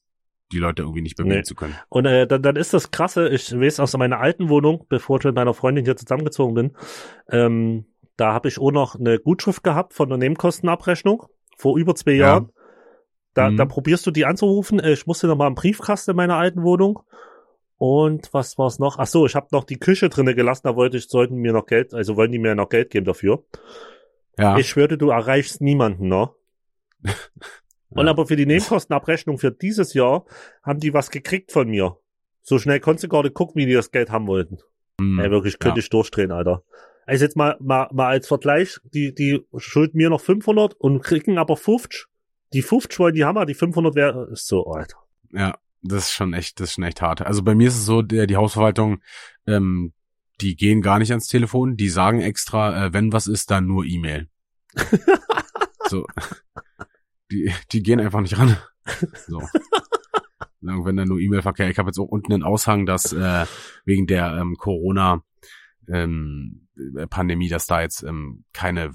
[0.53, 1.43] die Leute irgendwie nicht bewegen Nee.
[1.43, 1.75] zu können.
[1.89, 5.25] Und äh, dann, dann ist das krasse, ich weiß aus meiner alten Wohnung, bevor ich
[5.25, 6.77] mit meiner Freundin hier zusammengezogen bin,
[7.31, 7.87] ähm,
[8.17, 11.25] da habe ich auch noch eine Gutschrift gehabt von der Nebenkostenabrechnung
[11.57, 12.27] vor über zwei Ja.
[12.27, 12.53] Jahren.
[13.35, 13.57] Da, Mhm.
[13.57, 14.79] da probierst du die anzurufen.
[14.79, 17.01] Äh, Ich musste noch mal einen Briefkasten in meiner alten Wohnung.
[17.79, 18.99] Und was war's noch?
[18.99, 20.63] Ach so, ich habe noch die Küche drinne gelassen.
[20.65, 23.43] Da wollte ich, sollten mir noch Geld, also wollen die mir noch Geld geben dafür.
[24.39, 24.57] Ja.
[24.59, 26.31] Ich schwöre, du erreichst niemanden, ne?
[27.95, 30.25] Und aber für die Nebenkostenabrechnung für dieses Jahr
[30.63, 31.97] haben die was gekriegt von mir.
[32.43, 34.59] So schnell konntest du gar nicht gucken, wie die das Geld haben wollten.
[35.01, 35.19] Hm.
[35.19, 35.83] Ey, wirklich, könnte Ja.
[35.85, 36.65] ich durchdrehen, Alter.
[37.07, 41.39] Also jetzt mal, mal, mal als Vergleich, die, die schulden mir noch 500 und kriegen
[41.39, 42.07] aber 50.
[42.53, 44.99] Die 50 wollen die Hammer, die 500 wäre, ist so, Alter.
[45.33, 47.23] Ja, das ist schon echt, das ist schon echt hart.
[47.23, 49.01] Also bei mir ist es so, der, die Hausverwaltung,
[49.47, 49.93] ähm,
[50.41, 53.85] die gehen gar nicht ans Telefon, die sagen extra, äh, wenn was ist, dann nur
[53.85, 54.29] E-Mail.
[55.89, 56.07] so.
[57.33, 58.57] Die, die gehen einfach nicht ran.
[59.29, 59.41] So.
[60.61, 61.71] Wenn dann nur E-Mail-Verkehr.
[61.71, 63.47] Ich habe jetzt auch unten einen Aushang, dass äh,
[63.85, 65.23] wegen der ähm, Corona
[65.89, 66.69] ähm,
[67.11, 68.91] Pandemie, dass da jetzt ähm, keine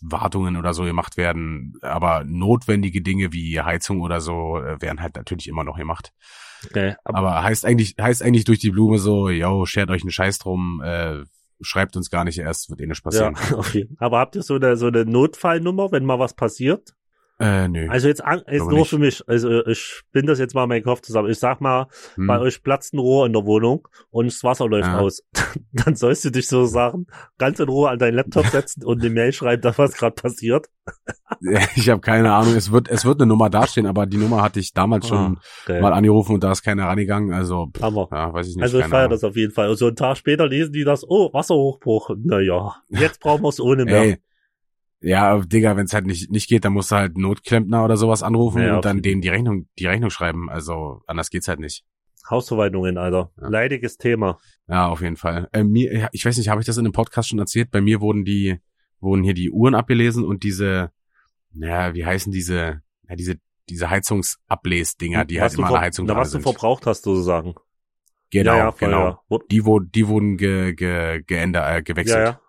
[0.00, 5.16] Wartungen oder so gemacht werden, aber notwendige Dinge wie Heizung oder so äh, werden halt
[5.16, 6.12] natürlich immer noch gemacht.
[6.64, 10.10] Okay, aber, Aber heißt eigentlich, heißt eigentlich durch die Blume so, yo, schert euch einen
[10.10, 11.22] Scheiß drum, äh,
[11.60, 13.36] schreibt uns gar nicht erst, wird eh nicht ja, passieren.
[13.58, 16.94] auf jeden Aber habt ihr so eine, so eine Notfallnummer, wenn mal was passiert?
[17.38, 17.86] Äh, nö.
[17.90, 18.88] Also jetzt, jetzt nur nicht.
[18.88, 19.22] für mich.
[19.28, 21.28] Also ich bin das jetzt mal in meinen Kopf zusammen.
[21.30, 22.26] Ich sag mal, Hm.
[22.26, 24.98] bei euch platzt ein Rohr in der Wohnung und das Wasser läuft Ja.
[25.00, 25.22] aus.
[25.72, 27.06] Dann sollst du dich so sagen,
[27.36, 30.66] ganz in Ruhe an deinen Laptop setzen und eine Mail schreiben, dass was gerade passiert.
[31.74, 32.54] Ich habe keine Ahnung.
[32.54, 35.80] Es wird, es wird eine Nummer dastehen, aber die Nummer hatte ich damals schon Okay.
[35.80, 37.32] mal angerufen und da ist keiner rangegangen.
[37.34, 38.62] Also, pff, ja, weiß ich nicht.
[38.62, 39.68] Also ich feiere das auf jeden Fall.
[39.68, 42.10] Und so einen Tag später lesen die das, oh, Wasserhochbruch.
[42.24, 44.02] Naja, jetzt brauchen wir es ohne mehr.
[44.02, 44.18] Ey,
[45.00, 48.22] ja, Digga, wenn es halt nicht, nicht geht, dann musst du halt Notklempner oder sowas
[48.22, 50.48] anrufen Ja, und dann denen die Rechnung, die Rechnung schreiben.
[50.50, 51.84] Also anders geht's halt nicht.
[52.28, 53.30] Hausverwaltungen, Alter.
[53.40, 53.48] Ja.
[53.48, 54.38] Leidiges Thema.
[54.68, 55.48] Ja, auf jeden Fall.
[55.52, 57.70] Äh, mir, ich weiß nicht, habe ich das in dem Podcast schon erzählt?
[57.70, 58.58] Bei mir wurden die,
[59.00, 60.90] wurden hier die Uhren abgelesen und diese,
[61.52, 63.36] naja, wie heißen diese, ja, diese,
[63.68, 66.42] diese Heizungsablesdinger, die halt was du immer an der Heizung dran was du sind.
[66.42, 67.54] verbraucht hast, sozusagen.
[68.30, 69.20] Genau, ja, ja, voll, genau.
[69.30, 69.38] Ja.
[69.50, 72.18] Die, wo, die wurden ge, ge, geändert, äh, gewechselt.
[72.18, 72.40] ja, ja.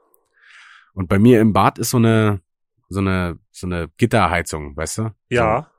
[0.98, 2.41] Und bei mir im Bad ist so eine,
[2.89, 5.12] so eine, so eine Gitterheizung, weißt du?
[5.30, 5.72] Ja,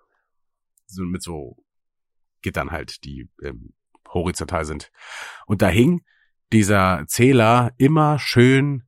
[0.87, 1.57] So, so mit so
[2.41, 3.73] Gittern halt, die ähm,
[4.09, 4.93] horizontal sind.
[5.47, 6.03] Und da hing
[6.53, 8.85] dieser Zähler immer schön,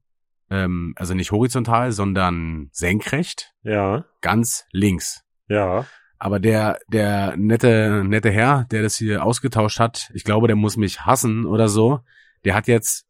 [0.51, 5.24] ähm, also nicht horizontal, sondern senkrecht, ja, ganz links.
[5.49, 5.85] ja.
[6.22, 10.76] Aber der, der nette, nette Herr, der das hier ausgetauscht hat, ich glaube, der muss
[10.76, 12.01] mich hassen oder so.
[12.45, 13.07] Der hat jetzt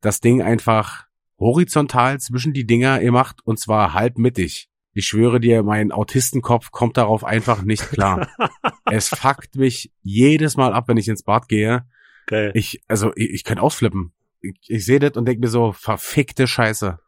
[0.00, 1.04] das Ding einfach
[1.44, 4.68] horizontal zwischen die Dinger gemacht und zwar halb mittig.
[4.92, 8.28] Ich schwöre dir, mein Autistenkopf kommt darauf einfach nicht klar.
[8.90, 11.84] es fuckt mich jedes Mal ab, wenn ich ins Bad gehe.
[12.26, 12.52] Geil.
[12.54, 14.12] Ich, also, ich, ich könnte ausflippen.
[14.40, 16.98] Ich, ich sehe das und denke mir so, verfickte Scheiße.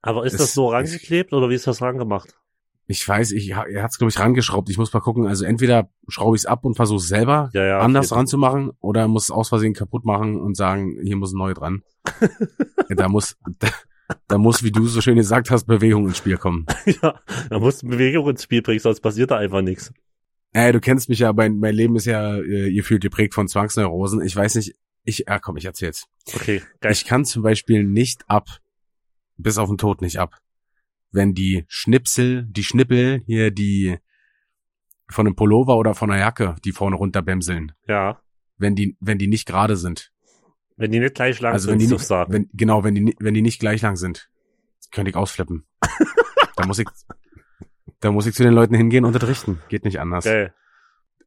[0.00, 2.34] Aber ist es- das so rangeklebt oder wie ist das rangemacht?
[2.86, 4.68] Ich weiß, ich, er hat's glaube ich rangeschraubt.
[4.68, 5.26] Ich muss mal gucken.
[5.26, 7.78] Also entweder schraube ich es ab und versuche es selber Ja, ja.
[7.78, 11.38] anders jeden ranzumachen oder muss es aus Versehen kaputt machen und sagen, hier muss ein
[11.38, 11.82] neu dran.
[12.90, 13.68] da muss, da,
[14.28, 16.66] da muss, wie du so schön gesagt hast, Bewegung ins Spiel kommen.
[17.02, 17.18] Ja,
[17.48, 19.92] da musst du Bewegung ins Spiel bringen, sonst passiert da einfach nichts.
[20.52, 24.22] Ey, du kennst mich ja, mein, mein Leben ist ja äh, gefühlt geprägt von Zwangsneurosen.
[24.22, 26.06] Ich weiß nicht, ich, ah, komm, ich erzähl's.
[26.34, 26.92] Okay, geil.
[26.92, 28.48] Ich kann zum Beispiel nicht ab,
[29.36, 30.36] bis auf den Tod nicht ab,
[31.14, 33.98] wenn die Schnipsel, die Schnippel hier, die
[35.08, 38.20] von einem Pullover oder von einer Jacke, die vorne runterbämseln, ja.
[38.58, 40.12] wenn die, wenn die nicht gerade sind.
[40.76, 42.32] Wenn die nicht gleich lang Also sind, wenn die so nicht, sagen.
[42.32, 44.28] wenn, genau, wenn die, wenn die nicht gleich lang sind,
[44.90, 45.66] könnte ich ausflippen.
[46.56, 46.88] da muss ich,
[48.00, 49.60] da muss ich zu den Leuten hingehen und unterrichten.
[49.68, 50.24] Geht nicht anders.
[50.24, 50.52] Geil.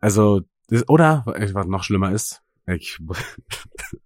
[0.02, 3.00] Also, das, oder, was noch schlimmer ist, ich,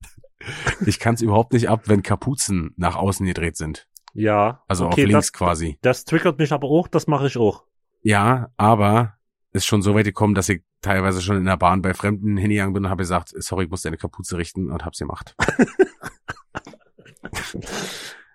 [0.86, 3.88] ich kann es überhaupt nicht ab, wenn Kapuzen nach außen gedreht sind.
[4.14, 4.64] Ja.
[4.68, 5.78] Also okay, auf links das, quasi.
[5.82, 7.64] das triggert mich aber auch, das mache ich auch.
[8.02, 9.14] Ja, aber
[9.54, 12.74] ist schon so weit gekommen, dass ich teilweise schon in der Bahn bei Fremden hingegangen
[12.74, 15.36] bin und habe gesagt, sorry, ich muss deine Kapuze richten und hab's gemacht.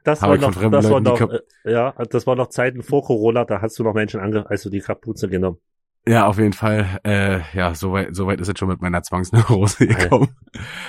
[0.06, 3.02] Das Habe war noch, das war Leuten noch, äh, ja, das war noch Zeiten vor
[3.02, 5.58] Corona, da hast du noch Menschen ange, also die Kapuze genommen.
[6.08, 7.00] Ja, auf jeden Fall.
[7.04, 10.28] Äh, ja, soweit so weit ist es schon mit meiner Zwangsneurose gekommen.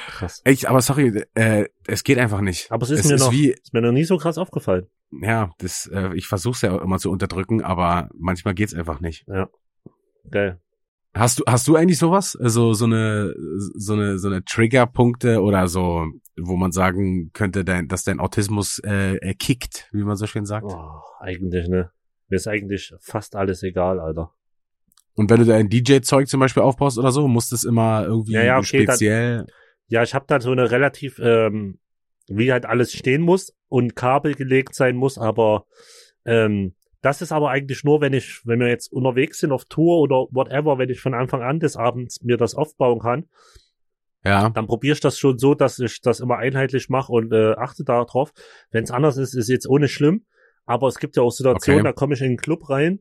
[0.09, 0.41] Krass.
[0.43, 2.71] Echt, aber sorry, äh, es geht einfach nicht.
[2.71, 4.87] Aber es ist es mir ist noch, wie, ist mir noch nie so krass aufgefallen.
[5.11, 9.25] ja, das, äh, ich versuch's ja immer zu unterdrücken, aber manchmal geht's einfach nicht.
[10.29, 10.61] Geil.
[11.15, 12.35] Hast du, hast du eigentlich sowas?
[12.35, 13.33] Also so eine,
[13.75, 16.05] so eine, so eine Triggerpunkte oder so,
[16.39, 20.67] wo man sagen könnte, dein, dass dein Autismus äh, kickt, wie man so schön sagt?
[20.67, 21.89] Oh, eigentlich, ne.
[22.29, 24.31] Mir ist eigentlich fast alles egal, Alter.
[25.17, 28.43] Und wenn du dein DJ-Zeug zum Beispiel aufbaust oder so, muss das immer irgendwie Ja,
[28.43, 29.45] ja, okay, dann- speziell.
[29.87, 31.79] Ja, ich habe da so eine relativ, ähm,
[32.27, 35.65] wie halt alles stehen muss und Kabel gelegt sein muss, aber
[36.25, 39.99] ähm, das ist aber eigentlich nur, wenn ich, wenn wir jetzt unterwegs sind auf Tour
[39.99, 43.25] oder whatever, wenn ich von Anfang an des Abends mir das aufbauen kann,
[44.25, 47.53] Ja, dann probiere ich das schon so, dass ich das immer einheitlich mache und äh,
[47.53, 48.33] achte darauf.
[48.71, 50.25] Wenn es anders ist, ist jetzt ohne schlimm.
[50.65, 51.89] Aber es gibt ja auch Situationen, Okay.
[51.89, 52.99] da komme ich in den Club rein,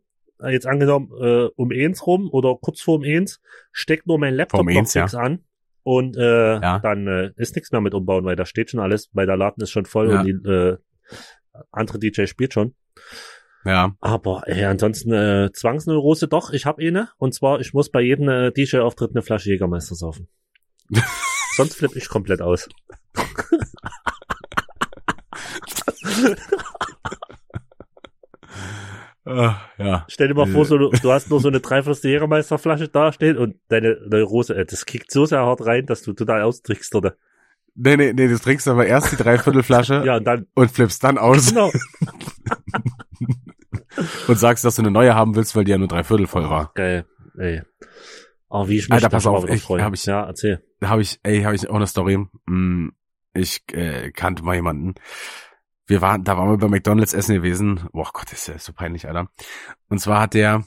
[0.48, 3.40] jetzt angenommen äh, um eins rum oder kurz vor um eins,
[3.72, 5.02] steckt nur mein Laptop um noch eins, ja.
[5.02, 5.44] nichts an
[5.82, 6.78] und äh, Ja.
[6.80, 9.62] dann äh, ist nichts mehr mit umbauen, weil da steht schon alles, weil der Laden
[9.62, 10.20] ist schon voll Ja.
[10.20, 10.76] und die äh,
[11.70, 12.74] andere DJ spielt schon.
[13.64, 13.94] ja.
[14.00, 18.28] Aber ey, ansonsten äh, Zwangsneurose doch, ich habe eine und zwar ich muss bei jedem
[18.28, 20.28] äh, DJ-Auftritt eine Flasche Jägermeister saufen.
[21.56, 22.68] Sonst flippe ich komplett aus.
[29.26, 30.04] Äh, ja.
[30.08, 30.52] Stell dir mal Äh.
[30.52, 34.64] vor, so, du hast nur so eine Dreiviertel Jägermeisterflasche da stehen und deine Neurose, äh,
[34.64, 37.14] das kickt so sehr hart rein, dass du total austrickst, oder?
[37.74, 41.18] Nee, nee, nee, du trinkst aber erst die Dreiviertelflasche Ja, und dann, und flippst dann
[41.18, 41.70] aus genau.
[44.28, 46.72] und sagst, dass du eine neue haben willst, weil die ja nur dreiviertel voll war.
[46.74, 47.06] Geil,
[47.38, 47.62] ey.
[48.48, 50.62] Oh, wie ich mich Alter, da pass auf, ich- hab ich- ja, erzähl.
[50.80, 52.26] Da habe ich, ey, habe ich auch eine Story.
[52.46, 52.92] Hm,
[53.34, 54.94] Ich äh, kannte mal jemanden.
[55.86, 57.88] Wir waren, da waren wir bei McDonalds essen gewesen.
[57.92, 59.28] Boah Gott, das ist ja so peinlich, Alter.
[59.88, 60.64] Und zwar hat der,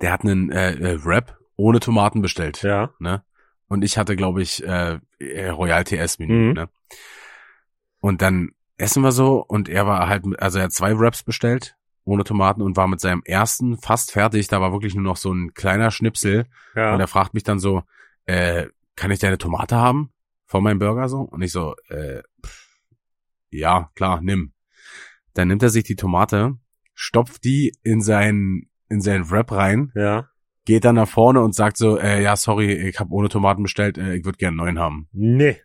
[0.00, 2.62] der hat einen äh, äh, Wrap ohne Tomaten bestellt.
[2.62, 3.22] Ja, ne?
[3.68, 6.52] Und ich hatte, glaube ich, äh, äh, Royal TS Menü, Mhm.
[6.54, 6.68] ne?
[8.00, 11.76] Und dann essen wir so und er war halt, also er hat zwei Wraps bestellt
[12.04, 14.46] ohne Tomaten und war mit seinem ersten fast fertig.
[14.48, 16.96] Da war wirklich nur noch so ein kleiner Schnipsel und ja.
[16.96, 17.82] er fragt mich dann so,
[18.26, 20.12] äh, kann ich deine Tomate haben
[20.44, 21.20] von meinem Burger so?
[21.22, 22.65] Und ich so, äh, pff,
[23.50, 24.52] ja, klar, nimm.
[25.34, 26.56] Dann nimmt er sich die Tomate,
[26.94, 30.28] stopft die in seinen in seinen Wrap rein, Ja.
[30.64, 33.98] geht dann nach vorne und sagt so, äh, ja, sorry, ich habe ohne Tomaten bestellt,
[33.98, 35.08] äh, ich würde gerne neuen haben.
[35.12, 35.60] Nee.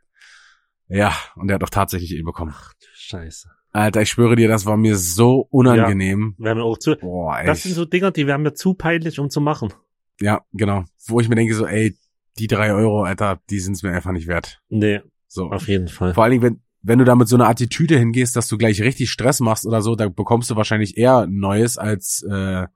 [0.88, 2.52] Ja, und er hat auch tatsächlich eh bekommen.
[2.54, 3.50] Ach du Scheiße.
[3.72, 6.36] Alter, ich schwöre dir, das war mir so unangenehm.
[6.38, 7.46] Wir ja auch zu, Boah, ey.
[7.46, 9.72] das sind so Dinger, die wären mir zu peinlich, um zu machen.
[10.20, 10.84] ja, genau.
[11.08, 11.96] Wo ich mir denke so, ey,
[12.38, 14.62] die drei Euro, Alter, die sind's mir einfach nicht wert.
[14.70, 15.50] Nee, So.
[15.52, 16.14] auf jeden Fall.
[16.14, 18.82] Vor allen Dingen, wenn, wenn du da mit so einer Attitüde hingehst, dass du gleich
[18.82, 22.68] richtig Stress machst oder so, da bekommst du wahrscheinlich eher Neues als äh,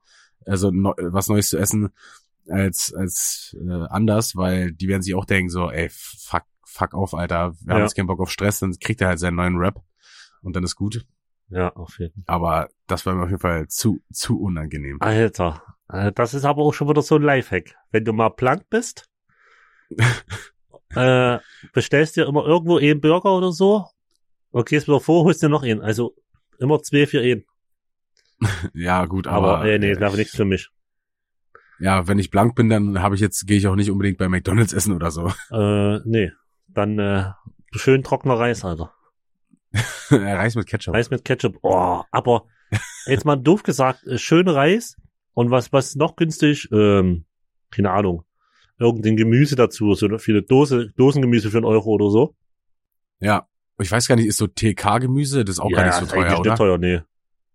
[0.45, 1.89] also neu, was Neues zu essen
[2.47, 7.13] als als äh, anders, weil die werden sich auch denken so, ey, fuck, fuck auf,
[7.15, 7.85] Alter, wir haben Ja.
[7.85, 9.81] jetzt keinen Bock auf Stress, dann kriegt er halt seinen neuen Rap
[10.43, 11.05] und dann ist gut.
[11.49, 12.35] Ja, auf jeden Fall.
[12.35, 14.97] Aber das war mir auf jeden Fall zu zu unangenehm.
[14.99, 17.75] Alter, äh, das ist aber auch schon wieder so ein Lifehack.
[17.91, 19.09] Wenn du mal blank bist,
[20.95, 21.39] äh,
[21.73, 23.85] bestellst dir immer irgendwo einen Burger oder so
[24.55, 25.81] und gehst wieder vor, holst dir noch einen.
[25.81, 26.15] Also
[26.59, 27.43] immer zwei für einen.
[28.73, 30.69] Ja, gut, Aber, aber äh, nee, das wäre nichts für mich.
[31.79, 34.29] ja, wenn ich blank bin, dann habe ich jetzt gehe ich auch nicht unbedingt bei
[34.29, 35.31] McDonald's essen oder so.
[35.51, 36.31] Äh, nee.
[36.69, 37.31] Dann äh,
[37.71, 38.93] schön trockener Reis, Alter.
[40.09, 40.93] Reis mit Ketchup.
[40.93, 41.57] Reis mit Ketchup.
[41.61, 42.45] Oh, aber
[43.05, 44.95] jetzt mal doof gesagt, äh, schön Reis
[45.33, 47.25] und was was noch günstig, ähm,
[47.71, 48.23] keine Ahnung,
[48.77, 52.35] irgendein Gemüse dazu, so viele Dose, Dosengemüse für einen Euro oder so.
[53.19, 53.47] Ja,
[53.79, 56.49] ich weiß gar nicht, ist so TK-Gemüse, das ist auch gar nicht so teuer, oder?
[56.51, 57.01] nicht teuer, nee.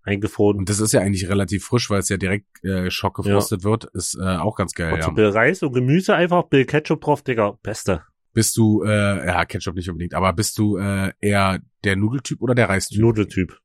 [0.03, 0.59] Eingefroren.
[0.59, 3.85] Und das ist ja eigentlich relativ frisch, weil es ja direkt äh, schockgefrostet wird.
[3.93, 5.15] Ist äh, auch ganz geil, Und so ja.
[5.15, 8.03] Bill Reis und Gemüse einfach, Bill Ketchup drauf, Digga, beste.
[8.33, 12.55] Bist du, äh, ja, Ketchup nicht unbedingt, aber bist du äh, eher der Nudeltyp oder
[12.55, 13.01] der Reistyp?
[13.01, 13.59] Nudeltyp.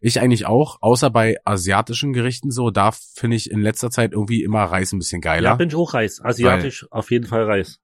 [0.00, 4.42] Ich eigentlich auch, außer bei asiatischen Gerichten so, da finde ich in letzter Zeit irgendwie
[4.42, 5.56] immer Reis ein bisschen Ja, geiler.
[5.56, 6.20] bin ich auch Reis.
[6.22, 7.78] Asiatisch auf jeden Fall Reis.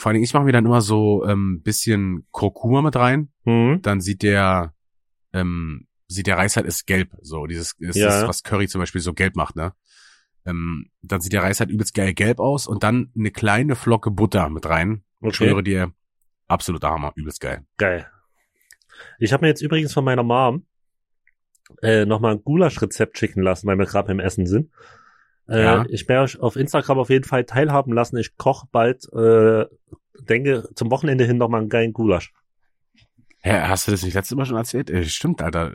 [0.00, 3.28] Vor allen Dingen, ich mache mir dann immer so ähm, bisschen Kurkuma mit rein.
[3.44, 3.80] Mhm.
[3.82, 4.74] Dann sieht der,
[5.32, 7.10] ähm, sieht der Reis halt ist gelb.
[7.22, 8.06] So, dieses ist Ja.
[8.06, 9.72] das, was Curry zum Beispiel so gelb macht, ne?
[10.46, 14.10] Ähm, dann sieht der Reis halt übelst geil gelb aus und dann eine kleine Flocke
[14.10, 15.04] Butter mit rein.
[15.20, 15.34] Ich Okay.
[15.36, 15.92] schwöre dir,
[16.48, 17.64] absoluter Hammer, übelst geil.
[17.76, 18.06] Geil.
[19.18, 20.64] Ich habe mir jetzt übrigens von meiner Mom
[21.82, 24.70] äh, nochmal ein Gulasch-Rezept schicken lassen, weil wir gerade beim Essen sind.
[25.50, 25.84] Äh, Ja.
[25.88, 28.16] Ich werde euch auf Instagram auf jeden Fall teilhaben lassen.
[28.16, 29.66] Ich koche bald, äh,
[30.20, 32.32] denke, zum Wochenende hin nochmal einen geilen Gulasch.
[33.42, 34.90] Hä, hast du das nicht letztes Mal schon erzählt?
[34.90, 35.72] Äh, stimmt, Alter.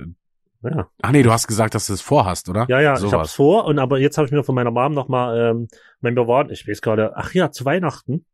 [0.64, 2.66] Ja, Ach nee, du hast gesagt, dass du es vorhast, oder?
[2.70, 3.14] ja, ja ich Sowas.
[3.14, 3.66] hab's vor.
[3.66, 5.68] Und aber jetzt habe ich mir von meiner Mom nochmal, ähm,
[6.02, 8.26] wenn wir waren, ich weiß gerade, ach ja, zu Weihnachten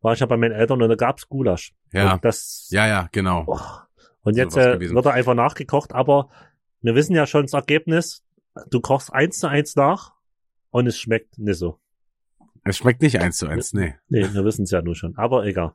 [0.00, 1.72] war ich ja bei meinen Eltern und da gab's Gulasch.
[1.92, 2.14] Ja.
[2.14, 3.44] Und das, Ja, ja, genau.
[3.46, 3.58] Oh.
[4.22, 6.28] Und So jetzt was äh, wird er einfach nachgekocht, aber
[6.82, 8.24] wir wissen ja schon das Ergebnis.
[8.70, 10.12] Du kochst eins zu eins nach
[10.70, 11.78] und es schmeckt nicht so.
[12.64, 13.94] Es schmeckt nicht eins zu eins, nee.
[14.08, 15.16] Nee, wir wissen es ja nur schon.
[15.16, 15.74] Aber egal.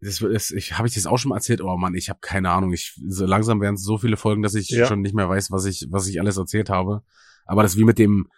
[0.00, 1.60] Das, das, ich habe ich das auch schon mal erzählt.
[1.60, 2.72] Oh Mann, ich habe keine Ahnung.
[2.72, 4.86] Ich so langsam werden es so viele Folgen, dass ich Ja.
[4.86, 7.02] schon nicht mehr weiß, was ich was ich alles erzählt habe.
[7.44, 8.28] Aber das wie mit dem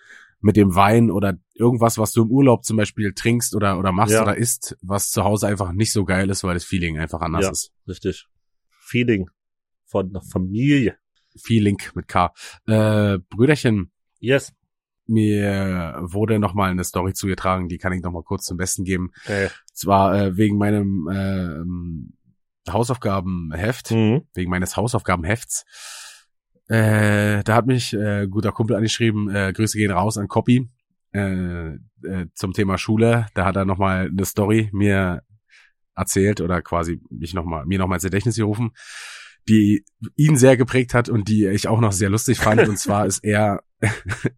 [0.40, 4.12] mit dem Wein oder irgendwas, was du im Urlaub zum Beispiel trinkst oder oder machst
[4.12, 4.22] Ja.
[4.22, 7.44] oder isst, was zu Hause einfach nicht so geil ist, weil das Feeling einfach anders
[7.46, 7.50] Ja.
[7.52, 7.72] ist.
[7.88, 8.26] Richtig.
[8.68, 9.30] Feeling
[9.86, 10.98] von der Familie.
[11.36, 12.34] Feeling mit K.
[12.66, 14.52] Äh, Brüderchen, Yes.
[15.07, 18.84] Mir wurde noch mal eine Story zugetragen, die kann ich noch mal kurz zum Besten
[18.84, 19.11] geben.
[19.26, 23.90] Äh, Zwar äh, wegen meinem äh, Hausaufgabenheft.
[23.90, 24.22] mhm.
[24.34, 25.64] wegen meines Hausaufgabenhefts.
[26.68, 30.70] Äh, da hat mich äh, guter Kumpel angeschrieben, äh, Grüße gehen raus an Copy
[31.12, 33.26] äh, äh, zum Thema Schule.
[33.34, 35.22] Da hat er nochmal eine Story mir
[35.94, 38.72] erzählt oder quasi mich noch mal, mir nochmal ins Gedächtnis gerufen,
[39.49, 39.84] die
[40.16, 42.66] ihn sehr geprägt hat und die ich auch noch sehr lustig fand.
[42.68, 43.62] und zwar ist er,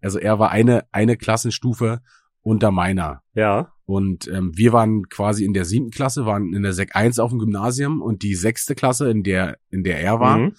[0.02, 2.00] also er war eine, eine Klassenstufe
[2.42, 3.22] unter meiner.
[3.34, 3.72] Ja.
[3.84, 7.30] Und ähm, wir waren quasi in der siebten Klasse, waren in der Sek 1 auf
[7.30, 10.54] dem Gymnasium und die sechste Klasse, in der, in der er war, Mhm.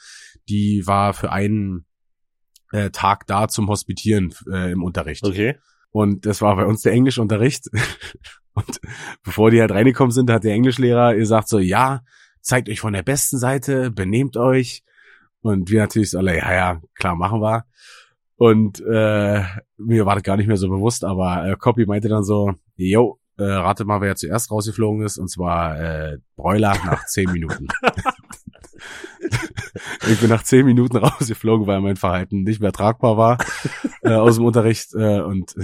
[0.47, 1.85] die war für einen
[2.71, 5.25] äh, Tag da zum Hospitieren äh, im Unterricht.
[5.25, 5.57] Okay.
[5.91, 7.65] Und das war bei uns der Englischunterricht.
[8.53, 8.79] Und
[9.23, 12.01] bevor die halt reingekommen sind, hat der Englischlehrer gesagt so, ja,
[12.47, 14.83] zeigt euch von der besten Seite, benehmt euch.
[15.41, 17.65] Und wir natürlich so alle, ja, ja, klar, machen wir.
[18.37, 19.43] Und äh,
[19.77, 23.19] mir war das gar nicht mehr so bewusst, aber äh, Copy meinte dann so, yo,
[23.37, 27.67] äh, rate mal, wer zuerst rausgeflogen ist, und zwar äh, Broiler nach zehn Minuten.
[30.07, 33.37] ich bin nach zehn Minuten rausgeflogen, weil mein Verhalten nicht mehr tragbar war
[34.01, 35.55] äh, aus dem Unterricht äh, und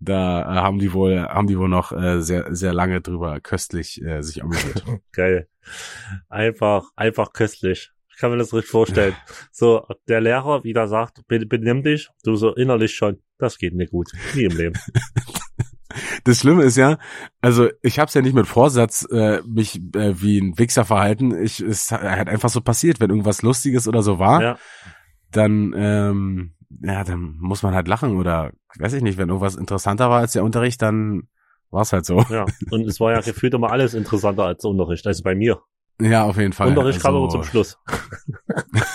[0.00, 4.02] da äh, haben die wohl haben die wohl noch äh, sehr sehr lange drüber köstlich
[4.02, 4.84] äh, sich amüsiert.
[5.12, 5.48] Geil.
[6.28, 7.90] Einfach, einfach köstlich.
[8.12, 9.14] Ich kann mir das richtig vorstellen.
[9.52, 13.92] So, der Lehrer wieder sagt, "Be- benimm dich, du so innerlich schon, das geht nicht
[13.92, 14.08] gut.
[14.34, 14.74] Nie im Leben.
[16.22, 16.98] Das Schlimme ist ja,
[17.40, 21.34] also ich habe es ja nicht mit Vorsatz äh, mich äh, wie ein Wichser verhalten.
[21.42, 24.58] Ich es hat einfach so passiert, wenn irgendwas Lustiges oder so war, Ja.
[25.32, 30.08] dann ähm, ja dann muss man halt lachen oder weiß ich nicht, wenn irgendwas interessanter
[30.10, 31.24] war als der Unterricht, dann
[31.70, 32.24] war es halt so.
[32.30, 32.46] Ja.
[32.70, 35.06] Und es war ja gefühlt immer alles interessanter als Unterricht.
[35.06, 35.60] Also bei mir.
[36.00, 36.68] Ja, auf jeden Fall.
[36.68, 37.78] Unterricht kam Also- aber zum Schluss.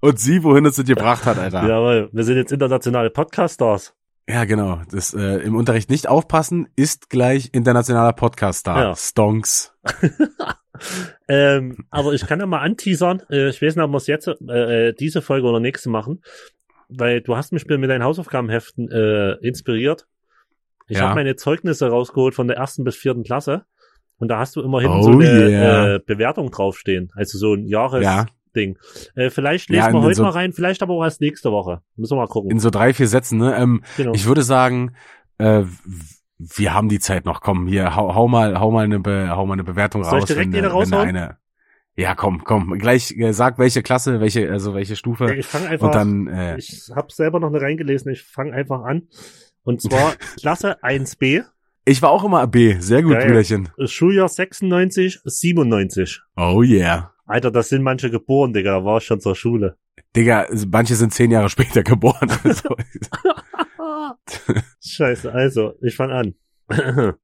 [0.00, 1.66] Und sie, wohin es das gebracht hat, Alter.
[1.66, 3.94] Jawohl, wir sind jetzt internationale Podcast-Stars.
[4.32, 4.82] Ja, genau.
[4.90, 8.80] Das äh, im Unterricht nicht aufpassen ist gleich internationaler Podcast-Star.
[8.80, 8.94] Ja.
[8.94, 9.74] Stonks.
[11.28, 13.22] ähm, aber ich kann ja mal anteasern.
[13.30, 16.22] Äh, ich weiß nicht, ob wir es jetzt äh, äh, diese Folge oder nächste machen,
[16.88, 20.06] weil du hast mich mit deinen Hausaufgabenheften äh, inspiriert.
[20.88, 21.04] Ich Ja.
[21.04, 23.64] habe meine Zeugnisse rausgeholt von der ersten bis vierten Klasse
[24.18, 25.94] und da hast du immerhin Oh so eine yeah.
[25.94, 28.26] äh, Bewertung draufstehen, also so ein Ja.
[28.54, 28.78] Jahresding.
[29.14, 31.50] Äh, vielleicht Ja, lesen wir in heute so- mal rein, vielleicht aber auch erst nächste
[31.50, 31.80] Woche.
[31.96, 32.50] Müssen wir mal gucken.
[32.50, 33.56] In so drei, vier Sätzen, ne?
[33.56, 34.12] Ähm, genau.
[34.14, 34.94] Ich würde sagen,
[35.38, 35.62] äh,
[36.38, 37.40] wir haben die Zeit noch.
[37.40, 40.22] Komm, hier, hau, hau mal, hau mal eine, Be hau mal eine Bewertung Soll ich
[40.22, 40.28] raus.
[40.28, 41.08] direkt wenn, eine äh, raushauen?
[41.08, 41.36] eine.
[41.96, 42.78] Ja, komm, komm.
[42.78, 45.34] Gleich äh, sag welche Klasse, welche, also welche Stufe.
[45.34, 48.10] ich fange einfach Und dann, äh, Ich habe selber noch nicht reingelesen.
[48.12, 49.08] Ich fange einfach an.
[49.64, 51.44] Und zwar Klasse 1b,
[51.86, 52.76] ich war auch immer B.
[52.78, 53.26] Sehr gut, Geil.
[53.26, 53.68] Brüderchen.
[53.86, 56.20] Schuljahr 96, 97.
[56.36, 57.12] Oh yeah.
[57.30, 58.72] Alter, das sind manche geboren, Digga.
[58.72, 59.76] Da war ich schon zur Schule.
[60.16, 62.28] Digga, manche sind zehn Jahre später geboren.
[62.44, 62.74] Also,
[64.80, 66.34] Scheiße, also, ich fange an.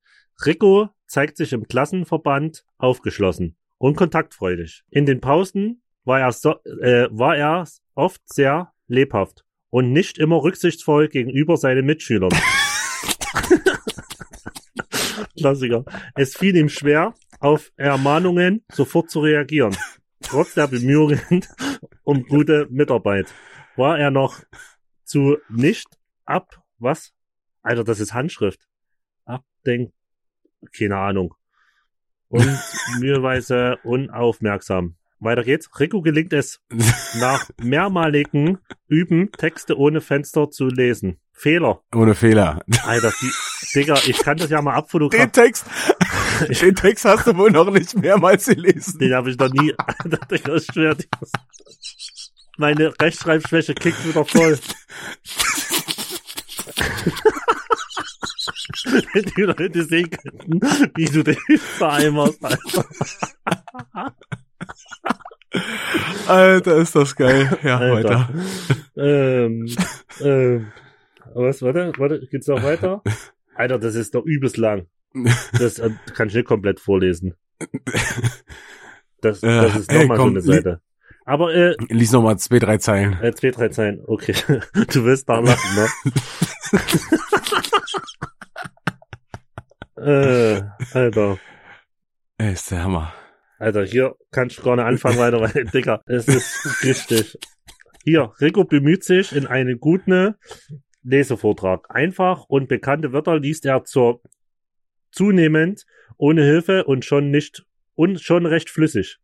[0.46, 4.84] Rico zeigt sich im Klassenverband aufgeschlossen und kontaktfreudig.
[4.90, 10.42] In den Pausen war er, so, äh, war er oft sehr lebhaft und nicht immer
[10.42, 12.30] rücksichtsvoll gegenüber seinen Mitschülern.
[15.36, 15.84] Klassiker.
[16.14, 19.76] Es fiel ihm schwer, auf Ermahnungen sofort zu reagieren.
[20.20, 21.20] Trotz der Bemühungen
[22.04, 23.32] um gute Mitarbeit
[23.76, 24.42] war er noch
[25.04, 25.86] zu nicht
[26.24, 27.12] ab, was?
[27.62, 28.66] Alter, das ist Handschrift.
[29.24, 29.92] Abdenk,
[30.76, 31.34] keine Ahnung.
[32.28, 32.58] und
[33.00, 34.96] müheweise unaufmerksam.
[35.18, 35.68] Weiter geht's.
[35.78, 36.60] Rico gelingt es,
[37.20, 38.58] nach mehrmaligen
[38.88, 41.18] Üben Texte ohne Fenster zu lesen.
[41.32, 41.82] Fehler.
[41.94, 42.62] Ohne Fehler.
[42.84, 43.30] Alter, die,
[43.74, 45.32] Digga, ich kann das ja mal Den abfotografieren.
[45.32, 45.66] Text,
[46.62, 48.98] den Text hast du wohl noch nicht mehrmals gelesen.
[48.98, 49.74] Den habe ich noch nie.
[49.78, 51.06] Alter, Digga, ich schwör dir.
[52.56, 54.58] Meine Rechtschreibschwäche kickt wieder voll.
[59.12, 60.60] Wenn die Leute sehen könnten,
[60.96, 62.86] wie du den vereinbarst, Alter.
[66.28, 67.56] Alter, ist das geil.
[67.62, 68.28] Ja, Alter.
[68.28, 68.28] weiter.
[68.96, 69.66] Ähm,
[70.20, 70.72] ähm,
[71.34, 73.02] was, warte, warte, geht's noch weiter?
[73.54, 74.86] Alter, das ist doch übelst lang.
[75.58, 77.34] Das äh, kann ich nicht komplett vorlesen.
[79.20, 80.80] Das, Äh, das ist nochmal so komm, eine Seite.
[81.24, 83.18] Aber, äh, Lies noch mal zwei, drei Zeilen.
[83.22, 84.00] äh, zwei, drei Zeilen.
[84.06, 84.34] Okay.
[84.92, 85.88] Du wirst da lachen, ne?
[89.96, 90.62] äh,
[90.92, 91.38] Alter.
[92.38, 93.12] Ey, ist der Hammer.
[93.58, 97.38] Alter, hier kann ich gar nicht anfangen weiter, weil, Digga, es ist richtig.
[98.04, 100.34] Hier, Rico bemüht sich in einen guten
[101.02, 101.86] Lesevortrag.
[101.88, 104.22] Einfach und bekannte Wörter liest er zur
[105.10, 105.86] zunehmend
[106.18, 109.18] ohne Hilfe und schon nicht und schon recht flüssig.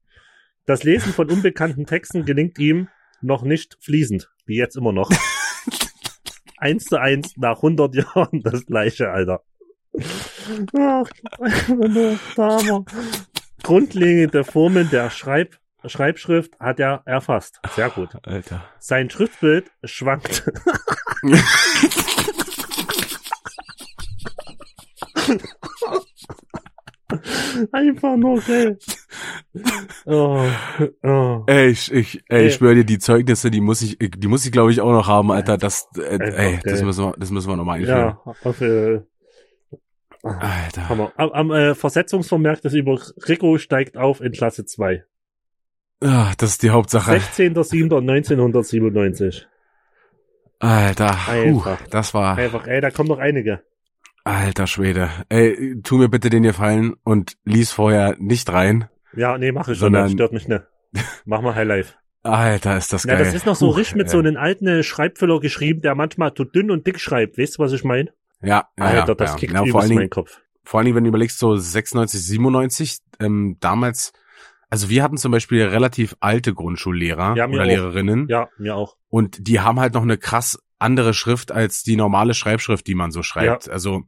[0.65, 2.89] Das Lesen von unbekannten Texten gelingt ihm
[3.21, 5.11] noch nicht fließend, wie jetzt immer noch.
[6.57, 9.43] eins zu eins nach 100 Jahren das gleiche, Alter.
[10.79, 11.09] Ach.
[13.63, 17.61] Grundlegende Formen der Schreib Schreibschrift hat er erfasst.
[17.75, 18.11] Sehr gut.
[18.23, 18.63] Alter.
[18.79, 20.45] Sein Schriftbild schwankt.
[27.73, 28.79] Einfach nur geil.
[30.07, 30.47] Oh,
[31.03, 31.43] oh.
[31.47, 32.47] Ey, ich, ich, ey, Ey.
[32.47, 35.09] ich schwöre dir, die Zeugnisse, die muss ich, die muss ich glaube ich auch noch
[35.09, 35.59] haben, Alter.
[35.59, 37.99] Das, äh, ey, das müssen wir, das müssen wir noch mal einführen.
[37.99, 39.03] Ja, auf, äh,
[40.23, 40.89] Alter.
[40.89, 41.13] Hammer.
[41.17, 45.05] Am, am äh, Versetzungsvermerk des über Rico steigt auf in Klasse 2.
[46.01, 47.11] Ah, das ist die Hauptsache.
[47.13, 49.43] 16.07.1997.
[50.59, 53.63] Alter, puh, das war, Einfach, ey, da kommen noch einige.
[54.23, 55.11] alter Schwede.
[55.29, 58.89] Ey, tu mir bitte den Gefallen und lies vorher nicht rein.
[59.17, 60.63] Ja, nee, mach ich schon, Sondern- das stört mich nicht.
[61.25, 61.95] Mach mal Highlife.
[62.23, 63.25] Alter, ist das Na, geil.
[63.25, 64.13] das ist noch so Puh, richtig mit ey.
[64.13, 67.39] so einem alten Schreibfüller geschrieben, der manchmal zu dünn und dick schreibt.
[67.39, 68.13] Weißt du, was ich meine?
[68.43, 69.37] Ja, ja, Alter, ja, das ja.
[69.37, 70.41] kickt ja, vor übelst allen meinen Dingen, Kopf.
[70.65, 74.13] vor allen Dingen, wenn du überlegst, so 96, 97, ähm, damals,
[74.71, 77.67] also wir hatten zum Beispiel relativ alte Grundschullehrer Ja, oder auch.
[77.67, 78.97] Lehrerinnen Ja, mir auch.
[79.09, 83.13] und die haben halt noch eine krass andere Schrift als die normale Schreibschrift, die man
[83.13, 83.69] so schreibt.
[83.71, 84.03] Also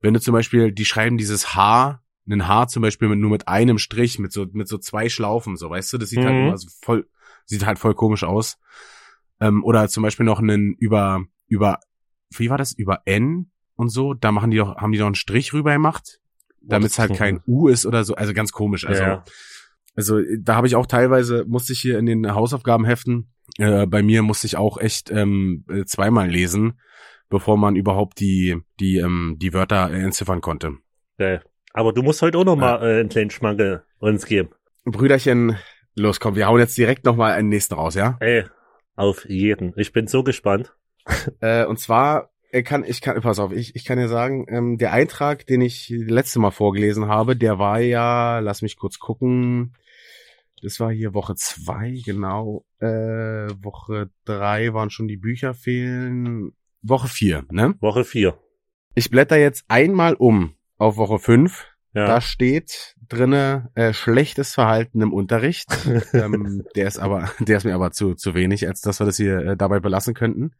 [0.00, 3.46] wenn du zum Beispiel, die schreiben dieses H, ein H zum Beispiel mit, nur mit
[3.48, 6.46] einem Strich, mit so, mit so zwei Schlaufen, so weißt du, das sieht halt Mhm.
[6.46, 7.08] immer so voll,
[7.46, 8.58] sieht halt voll komisch aus.
[9.40, 11.78] Ähm, oder zum Beispiel noch einen über, über,
[12.30, 15.14] wie war das, über N und so, da machen die doch, haben die doch einen
[15.14, 16.20] Strich rüber gemacht,
[16.60, 18.84] damit es halt kein U ist oder so, also ganz komisch.
[18.86, 19.24] Also, ja.
[19.94, 24.22] also da habe ich auch teilweise, musste ich hier in den Hausaufgabenheften, äh, bei mir
[24.22, 26.80] musste ich auch echt ähm, äh, zweimal lesen,
[27.28, 30.74] bevor man überhaupt die, die, ähm, die Wörter äh, entziffern konnte.
[31.16, 31.42] Geil.
[31.72, 34.50] Aber du musst heute auch noch mal äh, einen kleinen Schmankel uns geben.
[34.84, 35.56] Brüderchen,
[35.94, 38.16] los komm, wir hauen jetzt direkt nochmal einen nächsten raus, ja?
[38.18, 38.44] Ey,
[38.96, 39.72] auf jeden.
[39.76, 40.74] Ich bin so gespannt.
[41.40, 42.30] Äh, und zwar
[42.62, 45.88] kann ich kann pass auf, ich, ich kann ja sagen, ähm, der Eintrag, den ich
[45.88, 49.74] letzte Mal vorgelesen habe, der war ja, lass mich kurz gucken,
[50.62, 52.64] das war hier Woche zwei, genau.
[52.80, 56.52] Äh, Woche drei waren schon die Bücher fehlen.
[56.82, 57.74] Woche vier, ne?
[57.80, 58.38] Woche 4.
[58.94, 61.66] Ich blätter jetzt einmal um auf Woche fünf.
[61.94, 62.06] Ja.
[62.06, 65.68] Da steht drinne äh, schlechtes Verhalten im Unterricht.
[66.12, 69.16] ähm, der ist aber, der ist mir aber zu zu wenig, als dass wir das
[69.16, 70.52] hier äh, dabei belassen könnten.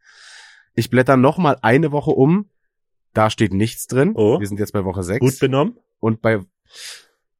[0.73, 2.49] Ich blätter noch mal eine Woche um.
[3.13, 4.13] Da steht nichts drin.
[4.15, 4.39] Oh.
[4.39, 5.77] Wir sind jetzt bei Woche Gut sechs benommen.
[5.99, 6.39] und bei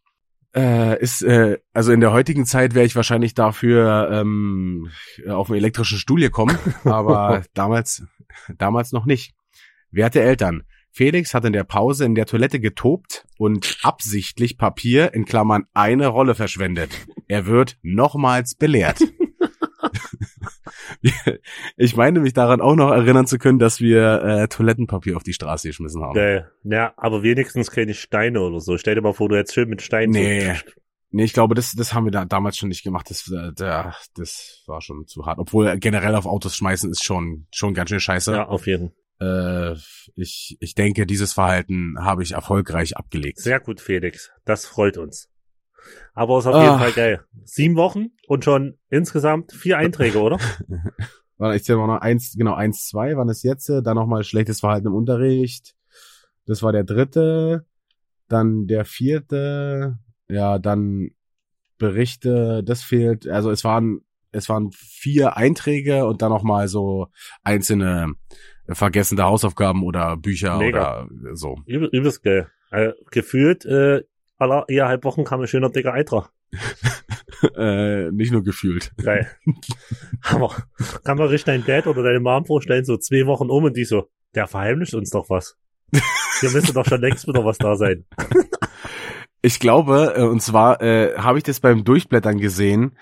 [0.54, 4.90] Äh, ist, äh, also in der heutigen Zeit wäre ich wahrscheinlich dafür ähm,
[5.30, 8.04] auf einen elektrischen Stuhl gekommen, aber damals,
[8.58, 9.34] damals noch nicht.
[9.92, 15.26] Werte Eltern, Felix hat in der Pause in der Toilette getobt und absichtlich Papier in
[15.26, 16.92] Klammern eine Rolle verschwendet.
[17.28, 19.00] Er wird nochmals belehrt.
[21.78, 25.34] ich meine mich daran auch noch erinnern zu können, dass wir äh, Toilettenpapier auf die
[25.34, 26.18] Straße geschmissen haben.
[26.18, 28.78] Äh, ja, aber wenigstens keine Steine oder so.
[28.78, 30.54] Stell dir mal vor, du hättest schön mit Steinen Nee.
[30.54, 30.72] so-
[31.14, 33.10] Nee, ich glaube, das, das haben wir da damals schon nicht gemacht.
[33.10, 35.40] Das, äh, da, das war schon zu hart.
[35.40, 38.32] Obwohl generell auf Autos schmeißen ist schon, schon ganz schön scheiße.
[38.32, 38.94] Ja, auf jeden.
[39.22, 39.76] Äh,
[40.16, 43.40] ich, ich denke, dieses Verhalten habe ich erfolgreich abgelegt.
[43.40, 44.32] Sehr gut, Felix.
[44.46, 45.30] Das freut uns.
[46.14, 46.80] Aber ist auf jeden Ah.
[46.80, 47.26] Fall geil.
[47.44, 50.38] Sieben Wochen und schon insgesamt vier Einträge, oder?
[51.38, 54.60] Warte, ich zähle mal noch eins, genau, eins, zwei waren es jetzt, dann nochmal schlechtes
[54.60, 55.76] Verhalten im Unterricht.
[56.46, 57.66] Das war der dritte,
[58.28, 59.98] dann der vierte,
[60.30, 61.10] ja, dann
[61.80, 64.02] Berichte, das fehlt, also es waren,
[64.32, 67.08] es waren vier Einträge und dann nochmal so
[67.44, 68.14] einzelne
[68.76, 71.04] vergessene Hausaufgaben oder Bücher Mega.
[71.04, 71.58] oder so.
[71.66, 72.50] Übel, übelst geil.
[72.72, 74.04] Äh, gefühlt, äh,
[74.38, 76.30] aller eineinhalb Wochen kam ein schöner dicker Eintrag.
[77.56, 78.92] äh, nicht nur gefühlt.
[79.02, 79.30] Geil.
[80.24, 80.56] Aber
[81.04, 83.86] kann man richtig dein Dad oder deine Mom vorstellen, so zwei Wochen um und die
[83.86, 85.58] so, der verheimlicht uns doch was.
[86.40, 88.06] Hier müsste doch schon längst wieder was da sein.
[89.44, 92.96] Ich glaube, äh, und zwar äh, habe ich das beim Durchblättern gesehen,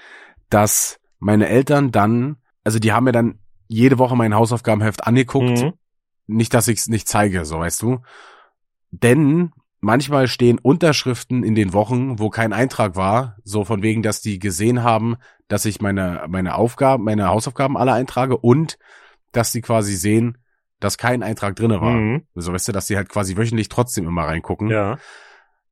[0.49, 3.39] dass meine Eltern dann, also die haben mir dann
[3.70, 5.61] jede Woche mein Hausaufgabenheft angeguckt.
[5.61, 5.74] Mhm.
[6.28, 7.99] Nicht, dass ich es nicht zeige, so weißt du.
[8.91, 14.22] Denn manchmal stehen Unterschriften in den Wochen, wo kein Eintrag war, so von wegen, dass
[14.22, 15.15] die gesehen haben,
[15.47, 18.78] dass ich meine, meine Aufgaben, meine Hausaufgaben alle eintrage und
[19.32, 20.38] dass die quasi sehen,
[20.80, 21.93] dass kein Eintrag drinne war.
[21.93, 22.24] Mhm.
[22.36, 24.70] So weißt du, dass sie halt quasi wöchentlich trotzdem immer reingucken.
[24.70, 24.97] Ja.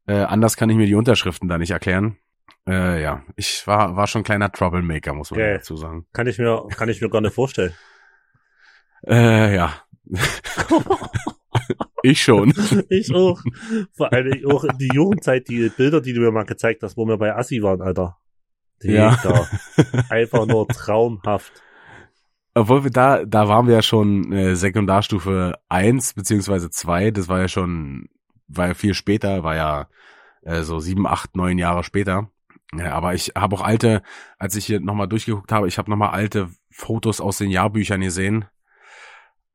[0.06, 2.18] Äh, anders kann ich mir die Unterschriften da nicht erklären.
[2.68, 5.57] Äh, ja, ich war, war schon ein kleiner Troublemaker, muss man Geil.
[5.57, 6.05] dazu sagen.
[6.11, 7.74] Kann ich mir, kann ich mir gar nicht vorstellen.
[9.05, 9.74] Äh, ja.
[12.03, 12.51] ich schon.
[12.89, 13.41] Ich auch.
[13.95, 17.05] Vor allem auch in die Jugendzeit, die Bilder, die du mir mal gezeigt hast, wo
[17.05, 18.18] wir bei Assi waren, Alter.
[18.82, 19.15] Die Ja.
[19.22, 19.47] da.
[20.09, 21.61] Einfach nur traumhaft.
[22.55, 27.11] Obwohl wir da, da waren wir ja schon äh, Sekundarstufe eins beziehungsweise zwei.
[27.11, 28.09] Das war ja schon,
[28.47, 29.88] war ja viel später, war ja
[30.41, 32.32] äh, so sieben, acht, neun Jahre später.
[32.76, 34.01] Ja, aber ich habe auch alte,
[34.38, 38.45] als ich hier nochmal durchgeguckt habe, ich habe nochmal alte Fotos aus den Jahrbüchern gesehen.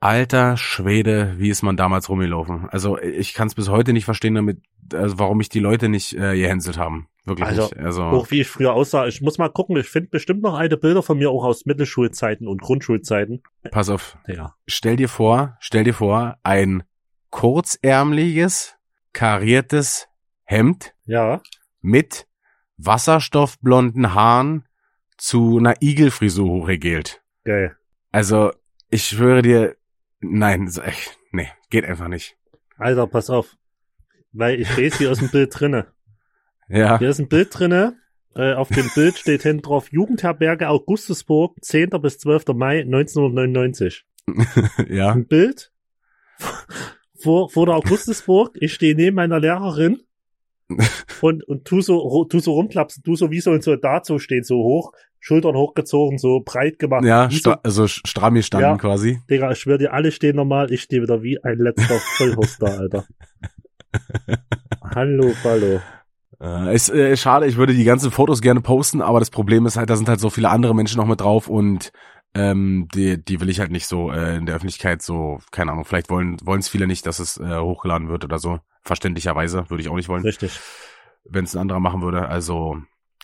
[0.00, 2.68] Alter Schwede, wie ist man damals rumgelaufen?
[2.70, 4.60] Also ich kann es bis heute nicht verstehen, damit,
[4.92, 7.06] also warum mich die Leute nicht äh, gehänselt haben.
[7.24, 7.76] Wirklich Also, nicht.
[7.78, 9.06] Also Auch wie ich früher aussah.
[9.06, 12.48] Ich muss mal gucken, ich finde bestimmt noch alte Bilder von mir auch aus Mittelschulzeiten
[12.48, 13.42] und Grundschulzeiten.
[13.70, 14.56] pass auf, Ja.
[14.66, 16.82] stell dir vor, stell dir vor, ein
[17.30, 18.74] kurzärmliches,
[19.12, 20.08] kariertes
[20.44, 21.40] Hemd Ja.
[21.80, 22.26] mit
[22.85, 24.66] wasserstoffblonden Haaren
[25.16, 27.22] zu einer Igelfrisur hochregelt.
[27.45, 27.76] Geil.
[28.11, 28.53] Also,
[28.91, 29.76] ich schwöre dir,
[30.20, 32.37] nein, echt, nee, geht einfach nicht.
[32.76, 33.57] Alter, pass auf.
[34.33, 35.87] Weil ich lese hier aus dem Bild drinne.
[36.68, 37.99] Ja, Hier ist ein Bild drinne.
[38.35, 41.91] Äh, auf dem Bild steht hinten drauf Jugendherberge Augustusburg, 10.
[42.01, 42.47] bis 12.
[42.55, 44.07] Mai 1999.
[44.89, 45.70] ja, Ein Bild
[47.18, 48.57] vor, vor der Augustusburg.
[48.61, 50.03] Ich stehe neben meiner Lehrerin
[51.20, 54.47] und, und tu so, tu so rumklapsen, tu so wie so ein Soldat so steht,
[54.47, 57.05] so hoch, Schultern hochgezogen, so breit gemacht.
[57.05, 58.77] ja, so, also stramm gestanden Ja.
[58.77, 59.20] quasi.
[59.31, 62.66] Digga, ich schwör dir, alle stehen normal, ich stehe wieder wie ein letzter Vollhorst da,
[62.66, 63.05] Alter.
[64.95, 65.81] Hallo, hallo.
[66.41, 69.77] Äh, ist äh, schade, ich würde die ganzen Fotos gerne posten, aber das Problem ist
[69.77, 71.93] halt, da sind halt so viele andere Menschen noch mit drauf und
[72.35, 75.85] ähm, die, die will ich halt nicht so äh, in der Öffentlichkeit so, keine Ahnung,
[75.85, 78.61] vielleicht wollen es viele nicht, dass es äh, hochgeladen wird oder so.
[78.83, 80.59] Verständlicherweise würde ich auch nicht wollen, Richtig.
[81.24, 82.28] wenn es ein anderer machen würde.
[82.28, 82.78] Also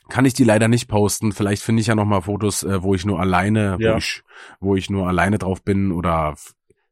[0.08, 1.32] kann ich die leider nicht posten.
[1.32, 3.94] Vielleicht finde ich ja noch mal Fotos, äh, wo ich nur alleine, Ja.
[3.94, 4.22] wo ich,
[4.60, 6.34] wo ich nur alleine drauf bin oder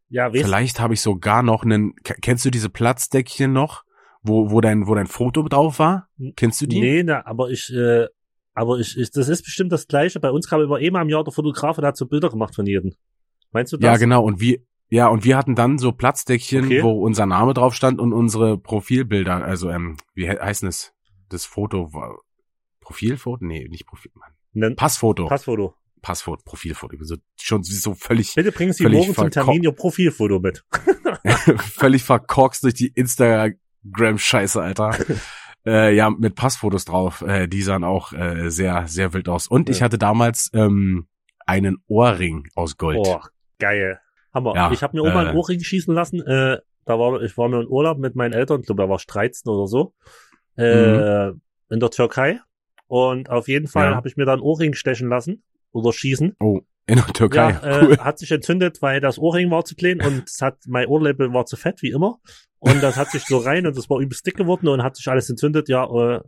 [0.09, 1.95] Ja, vielleicht habe ich sogar noch einen.
[2.03, 3.85] Kennst du diese Platzdeckchen noch,
[4.23, 6.09] wo wo dein wo dein Foto drauf war?
[6.37, 6.81] Kennst du die?
[6.81, 8.07] Nee, na, aber ich, äh,
[8.57, 10.19] aber ich, ich, das ist bestimmt das Gleiche.
[10.19, 12.65] Bei uns kam immer immer im Jahr der Fotograf und hat so Bilder gemacht von
[12.65, 12.95] jedem.
[13.53, 13.85] Meinst du das?
[13.85, 14.25] Ja, genau.
[14.25, 16.83] Und wir, ja, und wir hatten dann so Platzdeckchen, Okay.
[16.83, 20.73] wo unser Name drauf stand und unsere Profilbilder, also, ähm, wie he heißt denn
[21.29, 21.45] das?
[21.45, 22.19] Foto war,
[22.81, 23.45] Profilfoto?
[23.45, 24.31] Nee, nicht Profil, Mann.
[24.55, 25.27] Nen Passfoto.
[25.27, 25.75] Passfoto.
[26.01, 26.97] Passfoto, Profilfoto.
[27.01, 30.65] So, schon so völlig, Bitte bringen Sie morgen zum Termin Ihr Profilfoto mit.
[31.75, 34.97] völlig verkorkst durch die Instagram-Scheiße, Alter.
[35.67, 37.23] äh, ja, mit Passfotos drauf.
[37.23, 39.47] Äh, die sahen auch äh, sehr, sehr wild aus.
[39.49, 39.85] Und ich Ja.
[39.87, 41.07] hatte damals ähm,
[41.47, 42.99] einen Ohrring aus Gold.
[43.01, 43.21] Oh,
[43.59, 43.99] geil.
[44.33, 44.55] Hammer.
[44.55, 46.21] Ja, ich habe mir auch mal äh, einen Ohrring schießen lassen.
[46.27, 48.97] Äh, da war, ich war mir in Urlaub mit meinen Eltern, ich glaube, da war
[48.97, 49.93] ich 13 oder so,
[50.57, 52.41] äh, in der Türkei.
[52.89, 53.91] Und auf jeden Fall Mhm.
[53.93, 53.97] Ja.
[53.97, 55.43] habe ich mir da einen Ohrring stechen lassen
[55.73, 56.37] oder schießen.
[56.39, 57.51] Oh, in der Türkei.
[57.51, 57.99] Ja, äh, cool.
[57.99, 61.47] hat sich entzündet, weil das Ohrring war zu klein und es hat, mein Ohrläppel war
[61.47, 62.19] zu fett, wie immer.
[62.67, 65.07] Und das hat sich so rein und das war übelst dick geworden und hat sich
[65.09, 65.69] alles entzündet.
[65.69, 66.21] Ja, äh,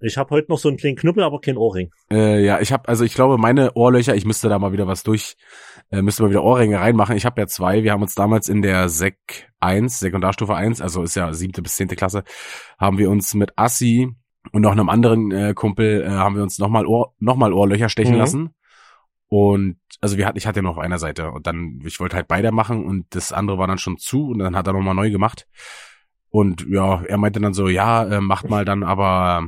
[0.00, 1.90] Ich habe heute noch so einen kleinen Knubbel, aber kein Ohrring.
[2.10, 5.02] Äh, ja, ich habe, also ich glaube, meine Ohrlöcher, ich müsste da mal wieder was
[5.02, 5.36] durch,
[5.90, 7.16] äh, müsste mal wieder Ohrringe reinmachen.
[7.16, 7.82] Ich habe ja zwei.
[7.82, 11.74] Wir haben uns damals in der Sek 1, Sekundarstufe 1, also ist ja siebte bis
[11.74, 12.22] zehnte Klasse,
[12.78, 14.08] haben wir uns mit Assi
[14.52, 17.88] und noch einem anderen äh, Kumpel äh, haben wir uns nochmal Ohr, noch mal Ohrlöcher
[17.88, 18.18] stechen Mhm.
[18.20, 18.50] lassen.
[19.28, 22.28] Und also wir hatten, ich hatte noch auf einer Seite und dann, ich wollte halt
[22.28, 25.10] beide machen und das andere war dann schon zu und dann hat er nochmal neu
[25.10, 25.46] gemacht.
[26.30, 29.46] Und ja, er meinte dann so, ja, äh, macht mal dann aber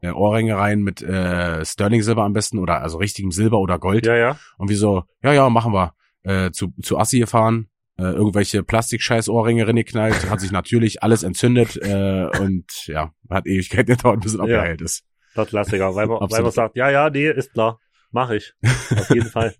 [0.00, 4.06] äh, Ohrringe rein mit äh, Sterling Silber am besten oder also richtigem Silber oder Gold.
[4.06, 4.38] Ja, ja.
[4.58, 5.92] Und wir so, ja, ja, machen wir.
[6.22, 7.68] Äh, zu, zu Assi gefahren,
[7.98, 14.20] äh, irgendwelche Plastikscheiß-Ohrringe reingeknallt, hat sich natürlich alles entzündet äh, und ja, hat Ewigkeit gedauert,
[14.20, 14.42] bis es Ja.
[14.44, 15.04] abgeheilt ist.
[15.36, 17.78] Der Klassiker, weil man, weil man sagt, ja, ja, nee, ist klar.
[18.10, 18.54] Mach ich.
[18.62, 19.54] Auf jeden Fall.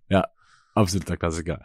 [0.74, 1.62] Absoluter Klassiker.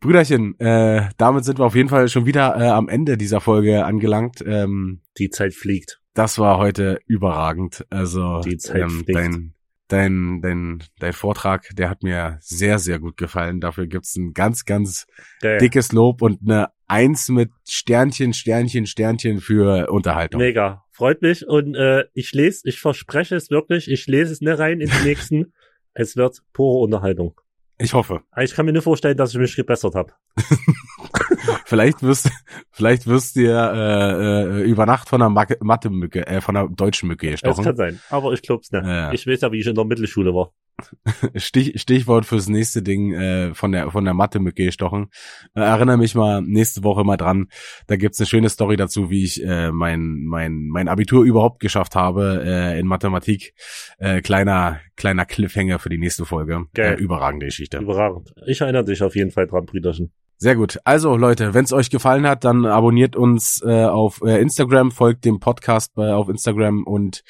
[0.00, 3.84] Brüderchen, äh, damit sind wir auf jeden Fall schon wieder äh, am Ende dieser Folge
[3.84, 4.40] angelangt.
[4.46, 6.00] Ähm, Die Zeit fliegt.
[6.14, 7.84] das war heute überragend.
[7.90, 9.16] Also Die Zeit ähm, fliegt.
[9.16, 9.54] dein,
[9.88, 13.60] dein, dein, dein Vortrag, der hat mir sehr, sehr gut gefallen.
[13.60, 15.06] Dafür gibt's ein ganz, ganz
[15.40, 15.58] Geil.
[15.58, 20.40] dickes Lob und eine Eins mit Sternchen, Sternchen, Sternchen für Unterhaltung.
[20.40, 20.84] Mega.
[20.92, 21.44] Freut mich.
[21.48, 25.02] Und äh, ich lese, ich verspreche es wirklich, ich lese es nicht rein in den
[25.02, 25.52] nächsten.
[25.94, 27.40] Es wird pure Unterhaltung.
[27.78, 28.20] Ich hoffe.
[28.40, 30.12] Ich kann mir nur vorstellen, dass ich mich gebessert habe.
[31.64, 32.30] Vielleicht wirst,
[32.70, 37.08] vielleicht wirst dir äh, äh, über Nacht von einer Macke- Mathe-Mücke, äh, von einer deutschen
[37.08, 37.76] Mücke Es kann gestochen.
[37.76, 38.00] sein.
[38.10, 38.84] Aber ich glaub's nicht.
[38.84, 39.12] Ja.
[39.12, 40.52] Ich weiß ja, wie ich in der Mittelschule war.
[41.36, 45.08] Stich, Stichwort fürs nächste Ding äh, von der von der Mathe-Mücke gestochen.
[45.54, 47.48] Äh, erinnere mich mal nächste Woche mal dran.
[47.88, 51.94] Da gibt's eine schöne Story dazu, wie ich äh, mein mein mein Abitur überhaupt geschafft
[51.94, 53.54] habe äh, in Mathematik.
[53.98, 56.64] Äh, kleiner kleiner Cliffhanger für die nächste Folge.
[56.74, 56.94] Geil.
[56.98, 57.78] Äh, überragende Geschichte.
[57.78, 58.32] Überragend.
[58.46, 60.12] Ich erinnere dich auf jeden Fall dran, Brüderchen.
[60.42, 60.80] Sehr gut.
[60.82, 65.24] Also Leute, wenn es euch gefallen hat, dann abonniert uns äh, auf äh, Instagram, folgt
[65.24, 67.22] dem Podcast bei, auf Instagram und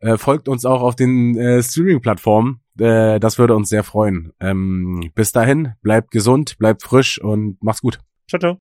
[0.00, 2.62] äh, folgt uns auch auf den äh, Streaming-Plattformen.
[2.78, 4.32] Äh, das würde uns sehr freuen.
[4.40, 7.98] Ähm, bis dahin, bleibt gesund, bleibt frisch und macht's gut.
[8.26, 8.54] Ciao, ciao.